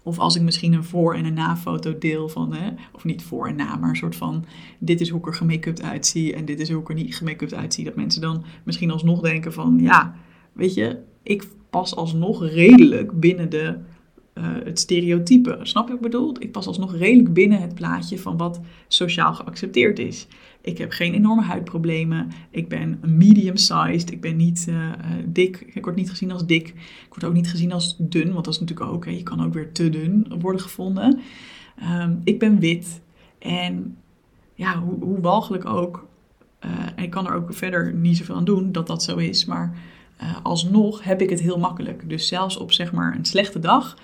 Of 0.02 0.18
als 0.18 0.37
ik 0.37 0.42
misschien 0.42 0.73
een 0.73 0.85
voor- 0.85 1.14
en 1.14 1.25
een 1.25 1.35
na-foto 1.35 1.99
deel 1.99 2.28
van, 2.28 2.54
hè, 2.54 2.71
of 2.92 3.04
niet 3.04 3.23
voor 3.23 3.49
en 3.49 3.57
na, 3.57 3.76
maar 3.76 3.88
een 3.88 3.97
soort 3.97 4.16
van, 4.16 4.45
dit 4.78 5.00
is 5.00 5.09
hoe 5.09 5.21
ik 5.21 5.26
er 5.26 5.35
gemake-upt 5.35 5.83
uitzie 5.83 6.35
en 6.35 6.45
dit 6.45 6.61
is 6.61 6.71
hoe 6.71 6.80
ik 6.80 6.88
er 6.88 6.95
niet 6.95 7.16
gemake-upt 7.16 7.54
uitzie. 7.54 7.85
Dat 7.85 7.97
mensen 7.97 8.21
dan 8.21 8.45
misschien 8.64 8.90
alsnog 8.90 9.21
denken 9.21 9.52
van, 9.52 9.78
ja, 9.80 10.14
weet 10.52 10.75
je, 10.75 10.99
ik 11.23 11.49
pas 11.71 11.97
alsnog 11.97 12.49
redelijk 12.49 13.21
binnen 13.21 13.50
de 13.50 13.78
uh, 14.38 14.45
het 14.64 14.78
stereotype. 14.78 15.59
Snap 15.62 15.85
je 15.85 15.88
wat 15.88 16.04
ik 16.04 16.11
bedoel? 16.11 16.35
Ik 16.38 16.52
pas 16.52 16.66
alsnog 16.66 16.97
redelijk 16.97 17.33
binnen 17.33 17.61
het 17.61 17.75
plaatje 17.75 18.18
van 18.18 18.37
wat 18.37 18.61
sociaal 18.88 19.35
geaccepteerd 19.35 19.99
is. 19.99 20.26
Ik 20.61 20.78
heb 20.78 20.90
geen 20.90 21.14
enorme 21.14 21.42
huidproblemen. 21.42 22.28
Ik 22.50 22.68
ben 22.68 23.00
medium-sized. 23.07 24.12
Ik 24.12 24.21
ben 24.21 24.37
niet 24.37 24.66
uh, 24.68 24.90
dik. 25.26 25.71
Ik 25.75 25.85
word 25.85 25.97
niet 25.97 26.11
gezien 26.11 26.33
als 26.33 26.47
dik. 26.47 26.68
Ik 26.68 27.09
word 27.09 27.25
ook 27.25 27.33
niet 27.33 27.50
gezien 27.50 27.73
als 27.73 27.97
dun, 27.99 28.33
want 28.33 28.45
dat 28.45 28.54
is 28.54 28.61
natuurlijk 28.61 28.90
ook. 28.90 29.04
Hè, 29.04 29.11
je 29.11 29.23
kan 29.23 29.45
ook 29.45 29.54
weer 29.54 29.73
te 29.73 29.88
dun 29.88 30.33
worden 30.40 30.61
gevonden. 30.61 31.21
Um, 32.00 32.21
ik 32.25 32.38
ben 32.38 32.59
wit. 32.59 33.00
En 33.38 33.97
ja, 34.54 34.80
hoe, 34.80 35.04
hoe 35.04 35.21
walgelijk 35.21 35.66
ook. 35.66 36.07
En 36.97 37.04
ik 37.04 37.11
kan 37.11 37.26
er 37.26 37.35
ook 37.35 37.54
verder 37.54 37.95
niet 37.95 38.16
zoveel 38.16 38.35
aan 38.35 38.45
doen 38.45 38.73
dat 38.73 38.87
dat 38.87 39.02
zo 39.02 39.16
is. 39.16 39.45
Maar 39.45 39.78
alsnog 40.42 41.04
heb 41.04 41.23
ik 41.23 41.30
het 41.30 41.40
heel 41.40 41.59
makkelijk. 41.59 42.09
Dus 42.09 42.28
zelfs 42.28 42.57
op 42.57 42.73
zeg 42.73 42.92
maar 42.92 43.16
een 43.16 43.25
slechte 43.25 43.59
dag 43.59 43.97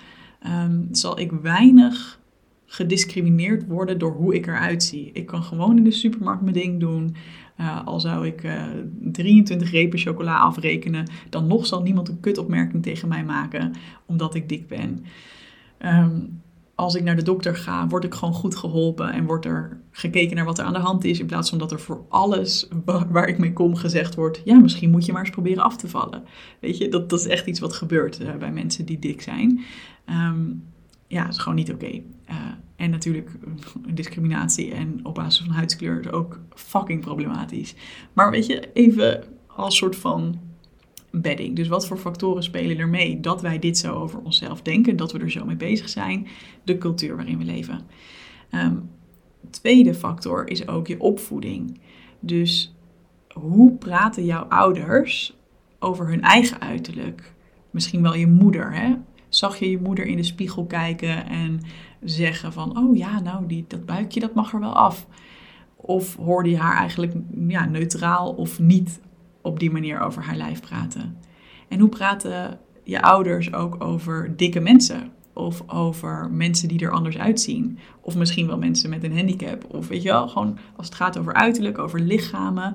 um, 0.47 0.87
zal 0.91 1.19
ik 1.19 1.31
weinig 1.31 2.19
gediscrimineerd 2.65 3.67
worden 3.67 3.97
door 3.97 4.11
hoe 4.11 4.35
ik 4.35 4.47
eruit 4.47 4.83
zie. 4.83 5.09
Ik 5.13 5.25
kan 5.25 5.43
gewoon 5.43 5.77
in 5.77 5.83
de 5.83 5.91
supermarkt 5.91 6.41
mijn 6.41 6.53
ding 6.53 6.79
doen. 6.79 7.15
Uh, 7.59 7.85
al 7.85 7.99
zou 7.99 8.27
ik 8.27 8.43
uh, 8.43 8.63
23 8.99 9.71
repen 9.71 9.99
chocola 9.99 10.37
afrekenen, 10.37 11.09
dan 11.29 11.47
nog 11.47 11.65
zal 11.65 11.81
niemand 11.81 12.09
een 12.09 12.19
kutopmerking 12.19 12.83
tegen 12.83 13.07
mij 13.07 13.23
maken 13.23 13.73
omdat 14.05 14.35
ik 14.35 14.49
dik 14.49 14.67
ben. 14.67 15.05
Um, 15.85 16.41
als 16.75 16.95
ik 16.95 17.03
naar 17.03 17.15
de 17.15 17.23
dokter 17.23 17.55
ga, 17.55 17.87
word 17.87 18.03
ik 18.03 18.13
gewoon 18.13 18.33
goed 18.33 18.55
geholpen 18.55 19.11
en 19.11 19.25
wordt 19.25 19.45
er 19.45 19.79
gekeken 19.91 20.35
naar 20.35 20.45
wat 20.45 20.59
er 20.59 20.65
aan 20.65 20.73
de 20.73 20.79
hand 20.79 21.03
is. 21.03 21.19
In 21.19 21.25
plaats 21.25 21.49
van 21.49 21.57
dat 21.57 21.71
er 21.71 21.79
voor 21.79 22.05
alles 22.09 22.67
waar 23.09 23.27
ik 23.27 23.37
mee 23.37 23.53
kom 23.53 23.75
gezegd 23.75 24.15
wordt: 24.15 24.41
ja, 24.45 24.59
misschien 24.59 24.91
moet 24.91 25.05
je 25.05 25.11
maar 25.11 25.21
eens 25.21 25.29
proberen 25.29 25.63
af 25.63 25.77
te 25.77 25.87
vallen. 25.87 26.23
Weet 26.59 26.77
je, 26.77 26.89
dat, 26.89 27.09
dat 27.09 27.19
is 27.19 27.27
echt 27.27 27.45
iets 27.45 27.59
wat 27.59 27.73
gebeurt 27.73 28.21
uh, 28.21 28.35
bij 28.35 28.51
mensen 28.51 28.85
die 28.85 28.99
dik 28.99 29.21
zijn. 29.21 29.63
Um, 30.09 30.63
ja, 31.07 31.23
dat 31.23 31.33
is 31.33 31.39
gewoon 31.39 31.57
niet 31.57 31.73
oké. 31.73 31.91
Uh, 32.29 32.35
en 32.75 32.89
natuurlijk 32.89 33.31
discriminatie 33.93 34.73
en 34.73 34.99
op 35.03 35.15
basis 35.15 35.45
van 35.45 35.53
huidskleur 35.53 35.99
is 35.99 36.11
ook 36.11 36.39
fucking 36.53 37.01
problematisch. 37.01 37.75
Maar 38.13 38.31
weet 38.31 38.45
je, 38.45 38.69
even 38.73 39.23
als 39.47 39.77
soort 39.77 39.95
van 39.95 40.39
bedding. 41.21 41.55
Dus 41.55 41.67
wat 41.67 41.87
voor 41.87 41.97
factoren 41.97 42.43
spelen 42.43 42.77
er 42.77 42.87
mee 42.87 43.19
dat 43.19 43.41
wij 43.41 43.59
dit 43.59 43.77
zo 43.77 43.93
over 43.93 44.19
onszelf 44.19 44.61
denken, 44.61 44.97
dat 44.97 45.11
we 45.11 45.19
er 45.19 45.31
zo 45.31 45.45
mee 45.45 45.55
bezig 45.55 45.89
zijn, 45.89 46.27
de 46.63 46.77
cultuur 46.77 47.15
waarin 47.15 47.37
we 47.37 47.43
leven. 47.43 47.79
Um, 48.51 48.89
tweede 49.49 49.93
factor 49.93 50.49
is 50.49 50.67
ook 50.67 50.87
je 50.87 50.99
opvoeding. 50.99 51.79
Dus 52.19 52.75
hoe 53.33 53.71
praten 53.71 54.25
jouw 54.25 54.43
ouders 54.43 55.37
over 55.79 56.07
hun 56.07 56.21
eigen 56.21 56.61
uiterlijk? 56.61 57.33
Misschien 57.71 58.01
wel 58.01 58.15
je 58.15 58.27
moeder, 58.27 58.73
hè? 58.73 58.93
Zag 59.29 59.57
je 59.57 59.69
je 59.69 59.79
moeder 59.79 60.05
in 60.05 60.15
de 60.15 60.23
spiegel 60.23 60.65
kijken 60.65 61.27
en 61.27 61.59
zeggen 62.03 62.53
van, 62.53 62.77
oh 62.77 62.97
ja, 62.97 63.19
nou, 63.19 63.47
die, 63.47 63.65
dat 63.67 63.85
buikje, 63.85 64.19
dat 64.19 64.33
mag 64.33 64.53
er 64.53 64.59
wel 64.59 64.75
af. 64.75 65.07
Of 65.75 66.15
hoorde 66.15 66.49
je 66.49 66.57
haar 66.57 66.77
eigenlijk 66.77 67.13
ja, 67.47 67.65
neutraal 67.65 68.33
of 68.33 68.59
niet 68.59 69.01
op 69.45 69.59
die 69.59 69.71
manier 69.71 69.99
over 69.99 70.23
haar 70.23 70.35
lijf 70.35 70.61
praten? 70.61 71.17
En 71.67 71.79
hoe 71.79 71.89
praten 71.89 72.59
je 72.83 73.01
ouders 73.01 73.53
ook 73.53 73.83
over 73.83 74.33
dikke 74.37 74.59
mensen? 74.59 75.11
Of 75.33 75.63
over 75.67 76.29
mensen 76.31 76.67
die 76.67 76.79
er 76.79 76.91
anders 76.91 77.17
uitzien? 77.17 77.79
Of 78.01 78.15
misschien 78.15 78.47
wel 78.47 78.57
mensen 78.57 78.89
met 78.89 79.03
een 79.03 79.17
handicap? 79.17 79.65
Of 79.73 79.87
weet 79.87 80.01
je 80.01 80.09
wel, 80.09 80.27
gewoon 80.27 80.57
als 80.75 80.85
het 80.85 80.95
gaat 80.95 81.17
over 81.17 81.33
uiterlijk, 81.33 81.77
over 81.77 81.99
lichamen, 81.99 82.73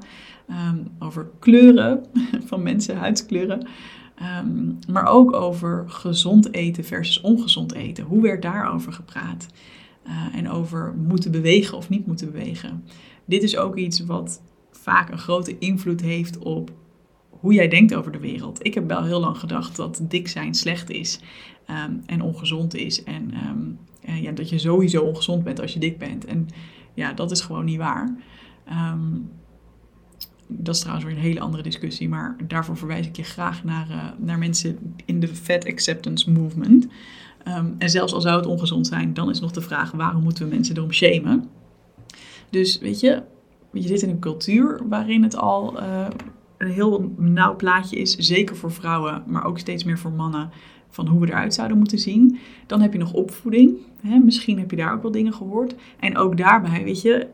ehm, 0.49 0.79
over 0.99 1.31
kleuren 1.39 2.05
van 2.49 2.63
mensen, 2.63 2.97
huidskleuren. 2.97 3.67
Um, 4.43 4.79
maar 4.89 5.07
ook 5.07 5.33
over 5.33 5.85
gezond 5.87 6.55
eten 6.55 6.85
versus 6.85 7.21
ongezond 7.21 7.73
eten. 7.73 8.05
Hoe 8.05 8.23
werd 8.23 8.43
daarover 8.43 8.93
gepraat? 8.93 9.47
Uh, 10.07 10.39
en 10.39 10.51
over 10.51 10.95
moeten 11.09 11.31
bewegen 11.31 11.77
of 11.77 11.89
niet 11.89 12.07
moeten 12.07 12.33
bewegen. 12.33 12.85
Dit 13.25 13.43
is 13.43 13.57
ook 13.57 13.77
iets 13.77 14.01
wat 14.05 14.43
vaak 14.81 15.11
een 15.11 15.19
grote 15.19 15.59
invloed 15.59 16.01
heeft 16.01 16.39
op 16.39 16.71
hoe 17.31 17.53
jij 17.55 17.69
denkt 17.69 17.95
over 17.95 18.13
de 18.13 18.19
wereld. 18.19 18.67
Ik 18.67 18.75
heb 18.75 18.89
wel 18.89 19.05
heel 19.05 19.21
lang 19.21 19.39
gedacht 19.39 19.77
dat 19.77 20.01
dik 20.03 20.29
zijn 20.29 20.55
slecht 20.55 20.91
is 20.91 21.21
um, 21.87 22.03
en 22.07 22.23
ongezond 22.23 22.75
is. 22.75 23.03
En 23.03 23.35
um, 23.49 23.79
ja, 24.23 24.33
dat 24.33 24.49
je 24.49 24.59
sowieso 24.59 25.03
ongezond 25.03 25.45
bent 25.45 25.61
als 25.61 25.73
je 25.73 25.81
dik 25.81 25.99
bent. 25.99 26.25
En 26.25 26.49
ja, 26.95 27.13
dat 27.13 27.31
is 27.31 27.41
gewoon 27.41 27.65
niet 27.65 27.79
waar. 27.79 28.17
Um, 28.93 29.31
dat 30.47 30.75
is 30.75 30.81
trouwens 30.81 31.07
weer 31.07 31.17
een 31.17 31.23
hele 31.23 31.41
andere 31.41 31.63
discussie, 31.63 32.09
maar 32.09 32.37
daarvoor 32.47 32.77
verwijs 32.77 33.07
ik 33.07 33.17
je 33.17 33.23
graag 33.23 33.65
naar, 33.65 33.89
uh, 33.91 34.05
naar 34.19 34.39
mensen 34.39 34.95
in 35.05 35.21
de 35.21 35.29
Fat 35.29 35.67
Acceptance 35.67 36.31
Movement. 36.31 36.87
en 37.79 37.91
zelfs 37.91 38.13
al 38.13 38.21
zou 38.21 38.37
het 38.37 38.47
ongezond 38.47 38.87
zijn, 38.87 39.15
dan 39.15 39.31
is 39.31 39.41
nog 39.41 39.51
de 39.51 39.61
vraag: 39.61 39.91
waarom 39.91 40.23
moeten 40.23 40.45
we 40.45 40.55
mensen 40.55 40.77
erom 40.77 40.93
shamen? 40.93 41.49
Dus 42.51 42.79
weet 42.79 43.01
je, 43.01 43.23
je 43.73 43.87
zit 43.89 44.03
in 44.03 44.09
een 44.09 44.19
cultuur 44.19 44.81
waarin 44.89 45.23
het 45.23 45.37
al 45.37 45.83
uh, 45.83 46.07
een 46.57 46.71
heel 46.71 47.13
nauw 47.17 47.57
plaatje 47.57 47.97
is, 47.97 48.17
zeker 48.17 48.57
voor 48.57 48.73
vrouwen, 48.73 49.23
maar 49.27 49.45
ook 49.45 49.59
steeds 49.59 49.85
meer 49.85 49.99
voor 49.99 50.13
mannen, 50.13 50.51
van 50.89 51.07
hoe 51.07 51.21
we 51.21 51.27
eruit 51.27 51.55
zouden 51.55 51.79
moeten 51.79 51.99
zien. 51.99 52.39
Dan 52.67 52.81
heb 52.81 52.93
je 52.93 52.99
nog 52.99 53.13
opvoeding. 53.13 53.77
Hè? 54.03 54.19
Misschien 54.19 54.59
heb 54.59 54.71
je 54.71 54.77
daar 54.77 54.93
ook 54.93 55.03
wel 55.03 55.11
dingen 55.11 55.33
gehoord. 55.33 55.75
En 56.01 56.17
ook 56.17 56.37
daarbij, 56.37 56.85
weet 56.85 57.03
je, 57.03 57.29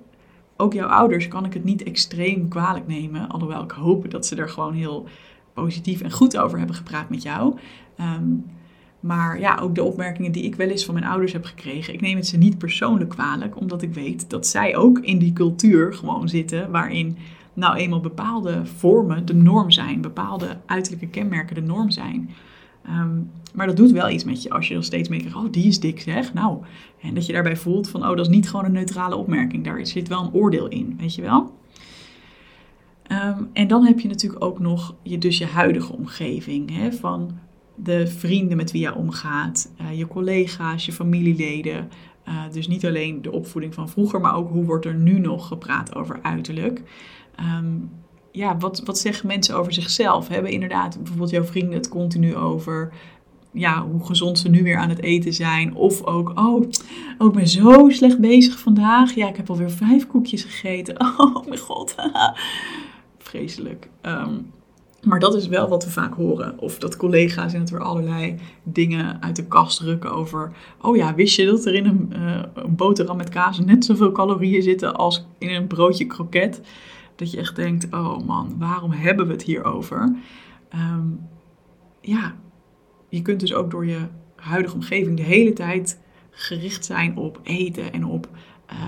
ook 0.56 0.72
jouw 0.72 0.88
ouders 0.88 1.28
kan 1.28 1.44
ik 1.44 1.52
het 1.52 1.64
niet 1.64 1.82
extreem 1.82 2.48
kwalijk 2.48 2.86
nemen. 2.86 3.28
Alhoewel 3.28 3.62
ik 3.62 3.70
hoop 3.70 4.10
dat 4.10 4.26
ze 4.26 4.36
er 4.36 4.48
gewoon 4.48 4.74
heel 4.74 5.06
positief 5.52 6.00
en 6.00 6.10
goed 6.10 6.38
over 6.38 6.58
hebben 6.58 6.76
gepraat 6.76 7.10
met 7.10 7.22
jou. 7.22 7.54
Um, 8.00 8.44
maar 9.00 9.40
ja, 9.40 9.58
ook 9.62 9.74
de 9.74 9.82
opmerkingen 9.82 10.32
die 10.32 10.44
ik 10.44 10.54
wel 10.54 10.68
eens 10.68 10.84
van 10.84 10.94
mijn 10.94 11.06
ouders 11.06 11.32
heb 11.32 11.44
gekregen. 11.44 11.94
Ik 11.94 12.00
neem 12.00 12.16
het 12.16 12.26
ze 12.26 12.36
niet 12.36 12.58
persoonlijk 12.58 13.10
kwalijk, 13.10 13.60
omdat 13.60 13.82
ik 13.82 13.94
weet 13.94 14.30
dat 14.30 14.46
zij 14.46 14.76
ook 14.76 14.98
in 14.98 15.18
die 15.18 15.32
cultuur 15.32 15.94
gewoon 15.94 16.28
zitten 16.28 16.70
waarin 16.70 17.16
nou 17.54 17.76
eenmaal 17.76 18.00
bepaalde 18.00 18.66
vormen 18.66 19.26
de 19.26 19.34
norm 19.34 19.70
zijn, 19.70 20.00
bepaalde 20.00 20.56
uiterlijke 20.66 21.08
kenmerken 21.08 21.54
de 21.54 21.62
norm 21.62 21.90
zijn. 21.90 22.30
Um, 22.88 23.30
maar 23.54 23.66
dat 23.66 23.76
doet 23.76 23.90
wel 23.90 24.10
iets 24.10 24.24
met 24.24 24.42
je 24.42 24.50
als 24.50 24.68
je 24.68 24.74
er 24.74 24.84
steeds 24.84 25.08
mee 25.08 25.18
krijgt, 25.18 25.36
oh 25.36 25.52
die 25.52 25.66
is 25.66 25.80
dik 25.80 26.00
zeg. 26.00 26.34
Nou, 26.34 26.58
en 27.00 27.14
dat 27.14 27.26
je 27.26 27.32
daarbij 27.32 27.56
voelt 27.56 27.88
van, 27.88 28.02
oh 28.02 28.08
dat 28.16 28.26
is 28.26 28.28
niet 28.28 28.48
gewoon 28.48 28.64
een 28.64 28.72
neutrale 28.72 29.16
opmerking, 29.16 29.64
daar 29.64 29.86
zit 29.86 30.08
wel 30.08 30.22
een 30.22 30.32
oordeel 30.32 30.68
in, 30.68 30.96
weet 30.98 31.14
je 31.14 31.22
wel. 31.22 31.54
Um, 33.12 33.48
en 33.52 33.68
dan 33.68 33.84
heb 33.84 34.00
je 34.00 34.08
natuurlijk 34.08 34.44
ook 34.44 34.58
nog 34.58 34.94
je, 35.02 35.18
dus 35.18 35.38
je 35.38 35.46
huidige 35.46 35.92
omgeving, 35.92 36.76
hè, 36.76 36.92
van 36.92 37.38
de 37.76 38.06
vrienden 38.06 38.56
met 38.56 38.72
wie 38.72 38.82
je 38.82 38.94
omgaat, 38.94 39.70
uh, 39.80 39.98
je 39.98 40.06
collega's, 40.06 40.86
je 40.86 40.92
familieleden. 40.92 41.90
Uh, 42.28 42.34
dus 42.52 42.68
niet 42.68 42.86
alleen 42.86 43.22
de 43.22 43.32
opvoeding 43.32 43.74
van 43.74 43.88
vroeger, 43.88 44.20
maar 44.20 44.36
ook 44.36 44.50
hoe 44.50 44.64
wordt 44.64 44.84
er 44.84 44.94
nu 44.94 45.18
nog 45.18 45.46
gepraat 45.46 45.94
over 45.94 46.18
uiterlijk. 46.22 46.82
Um, 47.40 47.90
ja, 48.32 48.56
wat, 48.56 48.82
wat 48.84 48.98
zeggen 48.98 49.26
mensen 49.26 49.56
over 49.56 49.72
zichzelf? 49.72 50.28
Hebben 50.28 50.50
inderdaad 50.50 50.96
bijvoorbeeld 50.96 51.30
jouw 51.30 51.44
vrienden 51.44 51.74
het 51.74 51.88
continu 51.88 52.36
over 52.36 52.92
ja, 53.52 53.86
hoe 53.86 54.06
gezond 54.06 54.38
ze 54.38 54.48
nu 54.48 54.62
weer 54.62 54.76
aan 54.76 54.88
het 54.88 55.02
eten 55.02 55.32
zijn. 55.32 55.74
Of 55.74 56.02
ook, 56.04 56.28
oh, 56.38 56.70
oh, 57.18 57.26
ik 57.26 57.32
ben 57.32 57.48
zo 57.48 57.88
slecht 57.88 58.18
bezig 58.18 58.58
vandaag. 58.58 59.14
Ja, 59.14 59.28
ik 59.28 59.36
heb 59.36 59.50
alweer 59.50 59.70
vijf 59.70 60.06
koekjes 60.06 60.44
gegeten. 60.44 60.96
Oh 61.16 61.46
mijn 61.46 61.58
god. 61.58 61.94
Vreselijk. 63.18 63.88
Um, 64.02 64.50
maar 65.06 65.20
dat 65.20 65.34
is 65.34 65.48
wel 65.48 65.68
wat 65.68 65.84
we 65.84 65.90
vaak 65.90 66.14
horen. 66.14 66.58
Of 66.58 66.78
dat 66.78 66.96
collega's 66.96 67.52
in 67.52 67.60
het 67.60 67.70
weer 67.70 67.82
allerlei 67.82 68.36
dingen 68.62 69.22
uit 69.22 69.36
de 69.36 69.46
kast 69.46 69.80
rukken 69.80 70.12
over... 70.12 70.52
Oh 70.80 70.96
ja, 70.96 71.14
wist 71.14 71.36
je 71.36 71.46
dat 71.46 71.64
er 71.64 71.74
in 71.74 71.86
een, 71.86 72.12
uh, 72.16 72.42
een 72.54 72.76
boterham 72.76 73.16
met 73.16 73.28
kaas 73.28 73.58
net 73.58 73.84
zoveel 73.84 74.12
calorieën 74.12 74.62
zitten 74.62 74.94
als 74.94 75.26
in 75.38 75.54
een 75.54 75.66
broodje 75.66 76.06
kroket? 76.06 76.60
Dat 77.16 77.30
je 77.30 77.38
echt 77.38 77.56
denkt, 77.56 77.86
oh 77.90 78.26
man, 78.26 78.54
waarom 78.58 78.90
hebben 78.90 79.26
we 79.26 79.32
het 79.32 79.42
hier 79.42 79.64
over? 79.64 80.16
Um, 80.74 81.28
ja, 82.00 82.34
je 83.08 83.22
kunt 83.22 83.40
dus 83.40 83.54
ook 83.54 83.70
door 83.70 83.86
je 83.86 84.00
huidige 84.36 84.74
omgeving 84.74 85.16
de 85.16 85.22
hele 85.22 85.52
tijd 85.52 86.00
gericht 86.30 86.84
zijn 86.84 87.16
op 87.16 87.40
eten 87.42 87.92
en 87.92 88.04
op... 88.04 88.28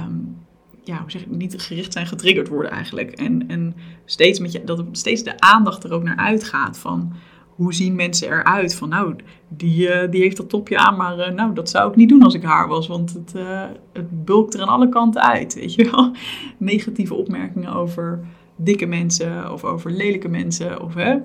Um, 0.04 0.46
ja, 0.88 1.04
zeg 1.06 1.26
niet 1.26 1.62
gericht 1.62 1.92
zijn, 1.92 2.06
getriggerd 2.06 2.48
worden 2.48 2.70
eigenlijk. 2.70 3.10
En, 3.10 3.48
en 3.48 3.74
steeds 4.04 4.38
met 4.38 4.52
je, 4.52 4.64
dat 4.64 4.84
steeds 4.92 5.22
de 5.22 5.40
aandacht 5.40 5.84
er 5.84 5.92
ook 5.92 6.02
naar 6.02 6.16
uitgaat 6.16 6.78
van 6.78 7.12
hoe 7.48 7.74
zien 7.74 7.94
mensen 7.94 8.28
eruit? 8.28 8.74
Van 8.74 8.88
nou, 8.88 9.14
die, 9.48 9.88
uh, 9.88 10.10
die 10.10 10.20
heeft 10.20 10.36
dat 10.36 10.48
topje 10.48 10.78
aan, 10.78 10.96
maar 10.96 11.18
uh, 11.18 11.28
nou, 11.28 11.54
dat 11.54 11.70
zou 11.70 11.90
ik 11.90 11.96
niet 11.96 12.08
doen 12.08 12.22
als 12.22 12.34
ik 12.34 12.42
haar 12.42 12.68
was, 12.68 12.86
want 12.86 13.12
het, 13.12 13.32
uh, 13.36 13.64
het 13.92 14.24
bulkt 14.24 14.54
er 14.54 14.60
aan 14.60 14.68
alle 14.68 14.88
kanten 14.88 15.22
uit, 15.22 15.54
weet 15.54 15.74
je 15.74 15.90
wel? 15.90 16.12
Negatieve 16.72 17.14
opmerkingen 17.14 17.72
over 17.72 18.20
dikke 18.56 18.86
mensen 18.86 19.52
of 19.52 19.64
over 19.64 19.90
lelijke 19.90 20.28
mensen 20.28 20.82
of 20.82 20.94
hè, 20.94 21.16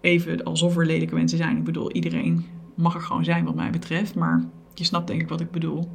even 0.00 0.44
alsof 0.44 0.76
er 0.76 0.86
lelijke 0.86 1.14
mensen 1.14 1.38
zijn. 1.38 1.56
Ik 1.56 1.64
bedoel, 1.64 1.92
iedereen 1.92 2.46
mag 2.74 2.94
er 2.94 3.00
gewoon 3.00 3.24
zijn 3.24 3.44
wat 3.44 3.54
mij 3.54 3.70
betreft, 3.70 4.14
maar 4.14 4.44
je 4.74 4.84
snapt 4.84 5.06
denk 5.06 5.20
ik 5.20 5.28
wat 5.28 5.40
ik 5.40 5.50
bedoel. 5.50 5.88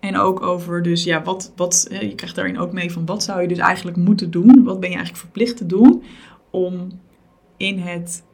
En 0.00 0.16
ook 0.16 0.42
over, 0.42 0.82
dus 0.82 1.04
ja, 1.04 1.22
wat, 1.22 1.52
wat, 1.56 1.86
je 1.90 2.14
krijgt 2.14 2.34
daarin 2.34 2.58
ook 2.58 2.72
mee 2.72 2.92
van 2.92 3.06
wat 3.06 3.22
zou 3.22 3.42
je 3.42 3.48
dus 3.48 3.58
eigenlijk 3.58 3.96
moeten 3.96 4.30
doen? 4.30 4.64
Wat 4.64 4.80
ben 4.80 4.90
je 4.90 4.96
eigenlijk 4.96 5.24
verplicht 5.24 5.56
te 5.56 5.66
doen 5.66 6.02
om 6.50 7.00
in 7.56 7.78
het 7.78 8.24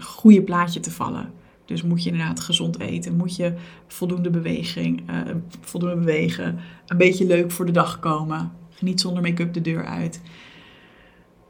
goede 0.00 0.42
plaatje 0.42 0.80
te 0.80 0.90
vallen? 0.90 1.32
Dus 1.64 1.82
moet 1.82 2.02
je 2.02 2.10
inderdaad 2.10 2.40
gezond 2.40 2.80
eten, 2.80 3.16
moet 3.16 3.36
je 3.36 3.54
voldoende 3.86 4.30
beweging, 4.30 5.10
uh, 5.10 5.34
voldoende 5.60 5.96
bewegen, 5.96 6.58
een 6.86 6.96
beetje 6.96 7.26
leuk 7.26 7.50
voor 7.50 7.66
de 7.66 7.72
dag 7.72 8.00
komen, 8.00 8.52
niet 8.80 9.00
zonder 9.00 9.22
make-up 9.22 9.52
de 9.52 9.60
deur 9.60 9.84
uit. 9.84 10.20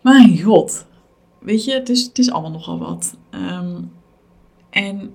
Mijn 0.03 0.43
god, 0.43 0.87
weet 1.41 1.65
je, 1.65 1.73
het 1.73 1.89
is, 1.89 2.05
het 2.05 2.19
is 2.19 2.31
allemaal 2.31 2.51
nogal 2.51 2.79
wat. 2.79 3.17
Um, 3.31 3.91
en 4.71 5.13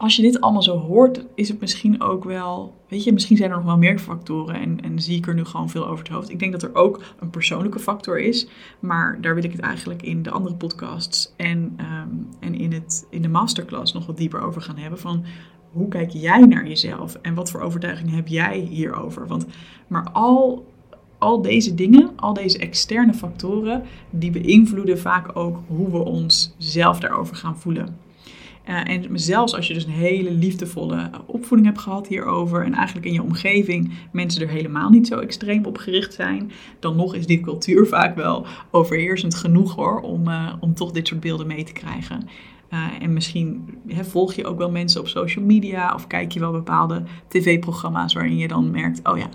als 0.00 0.16
je 0.16 0.22
dit 0.22 0.40
allemaal 0.40 0.62
zo 0.62 0.76
hoort, 0.76 1.24
is 1.34 1.48
het 1.48 1.60
misschien 1.60 2.02
ook 2.02 2.24
wel. 2.24 2.74
Weet 2.88 3.04
je, 3.04 3.12
misschien 3.12 3.36
zijn 3.36 3.50
er 3.50 3.56
nog 3.56 3.64
wel 3.64 3.78
meer 3.78 3.98
factoren 3.98 4.54
en, 4.54 4.80
en 4.80 4.98
zie 4.98 5.16
ik 5.16 5.26
er 5.26 5.34
nu 5.34 5.44
gewoon 5.44 5.70
veel 5.70 5.86
over 5.86 6.04
het 6.04 6.12
hoofd. 6.12 6.30
Ik 6.30 6.38
denk 6.38 6.52
dat 6.52 6.62
er 6.62 6.74
ook 6.74 7.02
een 7.18 7.30
persoonlijke 7.30 7.78
factor 7.78 8.20
is, 8.20 8.48
maar 8.78 9.20
daar 9.20 9.34
wil 9.34 9.44
ik 9.44 9.52
het 9.52 9.60
eigenlijk 9.60 10.02
in 10.02 10.22
de 10.22 10.30
andere 10.30 10.54
podcasts 10.54 11.32
en, 11.36 11.58
um, 11.58 12.28
en 12.40 12.54
in, 12.54 12.72
het, 12.72 13.06
in 13.10 13.22
de 13.22 13.28
masterclass 13.28 13.92
nog 13.92 14.06
wat 14.06 14.16
dieper 14.16 14.40
over 14.40 14.62
gaan 14.62 14.76
hebben. 14.76 14.98
Van 14.98 15.24
hoe 15.72 15.88
kijk 15.88 16.10
jij 16.10 16.40
naar 16.40 16.68
jezelf 16.68 17.14
en 17.14 17.34
wat 17.34 17.50
voor 17.50 17.60
overtuigingen 17.60 18.14
heb 18.14 18.28
jij 18.28 18.58
hierover? 18.58 19.26
Want, 19.26 19.46
maar 19.86 20.10
al, 20.12 20.66
al 21.18 21.42
deze 21.42 21.74
dingen, 21.74 22.10
al 22.16 22.32
deze 22.32 22.58
externe 22.58 23.14
factoren, 23.14 23.82
die 24.10 24.30
beïnvloeden 24.30 24.98
vaak 24.98 25.36
ook 25.36 25.58
hoe 25.66 25.90
we 25.90 25.98
ons 25.98 26.54
zelf 26.58 27.00
daarover 27.00 27.36
gaan 27.36 27.58
voelen. 27.58 28.08
En 28.64 29.06
zelfs 29.12 29.54
als 29.54 29.66
je 29.66 29.74
dus 29.74 29.84
een 29.84 29.90
hele 29.90 30.30
liefdevolle 30.30 31.10
opvoeding 31.26 31.68
hebt 31.68 31.80
gehad 31.80 32.08
hierover 32.08 32.64
en 32.64 32.74
eigenlijk 32.74 33.06
in 33.06 33.12
je 33.12 33.22
omgeving 33.22 33.92
mensen 34.12 34.42
er 34.42 34.48
helemaal 34.48 34.90
niet 34.90 35.06
zo 35.06 35.18
extreem 35.18 35.64
op 35.64 35.78
gericht 35.78 36.14
zijn, 36.14 36.52
dan 36.78 36.96
nog 36.96 37.14
is 37.14 37.26
die 37.26 37.40
cultuur 37.40 37.86
vaak 37.96 38.16
wel 38.16 38.46
overheersend 38.70 39.34
genoeg 39.34 39.74
hoor, 39.74 40.00
om, 40.00 40.28
uh, 40.28 40.52
om 40.60 40.74
toch 40.74 40.90
dit 40.90 41.08
soort 41.08 41.20
beelden 41.20 41.46
mee 41.46 41.64
te 41.64 41.72
krijgen. 41.72 42.28
Uh, 42.70 42.86
en 43.00 43.12
misschien 43.12 43.78
volg 43.86 44.34
je 44.34 44.46
ook 44.46 44.58
wel 44.58 44.70
mensen 44.70 45.00
op 45.00 45.08
social 45.08 45.44
media 45.44 45.94
of 45.94 46.06
kijk 46.06 46.32
je 46.32 46.40
wel 46.40 46.52
bepaalde 46.52 47.02
tv-programma's 47.28 48.12
waarin 48.12 48.36
je 48.36 48.48
dan 48.48 48.70
merkt, 48.70 49.00
oh 49.02 49.18
ja, 49.18 49.28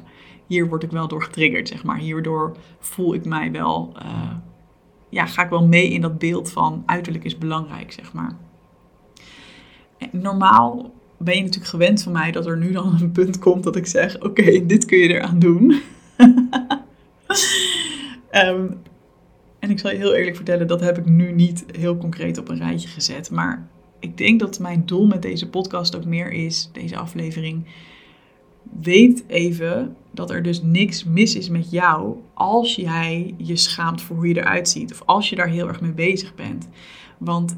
hier 0.48 0.68
word 0.68 0.84
ik 0.84 0.92
wel 0.92 1.08
door 1.08 1.24
getriggerd, 1.24 1.68
zeg 1.68 1.84
maar. 1.84 1.98
Hierdoor 1.98 2.58
voel 2.80 3.14
ik 3.14 3.26
mij 3.26 3.52
wel, 3.52 3.94
ja, 5.10 5.26
ga 5.26 5.44
ik 5.44 5.50
wel 5.50 5.68
mee 5.68 5.90
in 5.90 6.02
dat 6.02 6.18
beeld 6.18 6.52
van 6.52 6.84
uiterlijk 6.86 7.24
is 7.24 7.38
belangrijk, 7.38 7.92
zeg 7.92 8.14
maar 8.14 8.45
normaal 10.12 10.94
ben 11.18 11.36
je 11.36 11.42
natuurlijk 11.42 11.70
gewend 11.70 12.04
van 12.04 12.12
mij 12.12 12.32
dat 12.32 12.46
er 12.46 12.58
nu 12.58 12.72
dan 12.72 12.98
een 13.02 13.12
punt 13.12 13.40
komt 13.40 13.64
dat 13.64 13.76
ik 13.76 13.86
zeg: 13.86 14.22
Oké, 14.22 14.66
dit 14.66 14.86
kun 14.86 14.98
je 14.98 15.08
eraan 15.08 15.40
doen. 15.40 15.82
um, 18.32 18.78
en 19.60 19.70
ik 19.70 19.80
zal 19.80 19.92
je 19.92 19.98
heel 19.98 20.14
eerlijk 20.14 20.36
vertellen, 20.36 20.68
dat 20.68 20.82
heb 20.82 20.98
ik 20.98 21.06
nu 21.06 21.32
niet 21.32 21.66
heel 21.78 21.98
concreet 21.98 22.38
op 22.38 22.50
een 22.50 22.58
rijtje 22.58 22.88
gezet. 22.88 23.32
Maar 23.32 23.68
ik 24.00 24.18
denk 24.18 24.40
dat 24.40 24.60
mijn 24.60 24.86
doel 24.86 25.08
met 25.08 25.22
deze 25.22 25.50
podcast 25.50 25.96
ook 25.96 26.06
meer 26.06 26.32
is, 26.32 26.70
deze 26.74 26.98
aflevering. 26.98 27.66
Weet 28.82 29.24
even 29.28 29.96
dat 30.12 30.32
er 30.32 30.44
dus 30.44 30.62
niks 30.62 31.04
mis 31.04 31.36
is 31.36 31.50
met 31.50 31.72
jou 31.72 32.16
als 32.34 32.76
jij 32.76 33.34
je 33.38 33.56
schaamt 33.56 34.02
voor 34.02 34.16
hoe 34.16 34.28
je 34.28 34.38
eruit 34.38 34.70
ziet. 34.70 34.92
Of 34.92 35.02
als 35.06 35.30
je 35.30 35.36
daar 35.36 35.50
heel 35.50 35.68
erg 35.68 35.82
mee 35.82 35.92
bezig 35.92 36.36
bent. 36.36 36.68
Want 37.18 37.56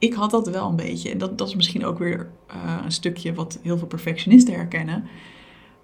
ik 0.00 0.14
had 0.14 0.30
dat 0.30 0.48
wel 0.50 0.68
een 0.68 0.76
beetje. 0.76 1.10
En 1.10 1.18
dat, 1.18 1.38
dat 1.38 1.48
is 1.48 1.54
misschien 1.54 1.84
ook 1.84 1.98
weer 1.98 2.30
uh, 2.54 2.78
een 2.84 2.92
stukje 2.92 3.34
wat 3.34 3.58
heel 3.62 3.78
veel 3.78 3.86
perfectionisten 3.86 4.54
herkennen. 4.54 5.04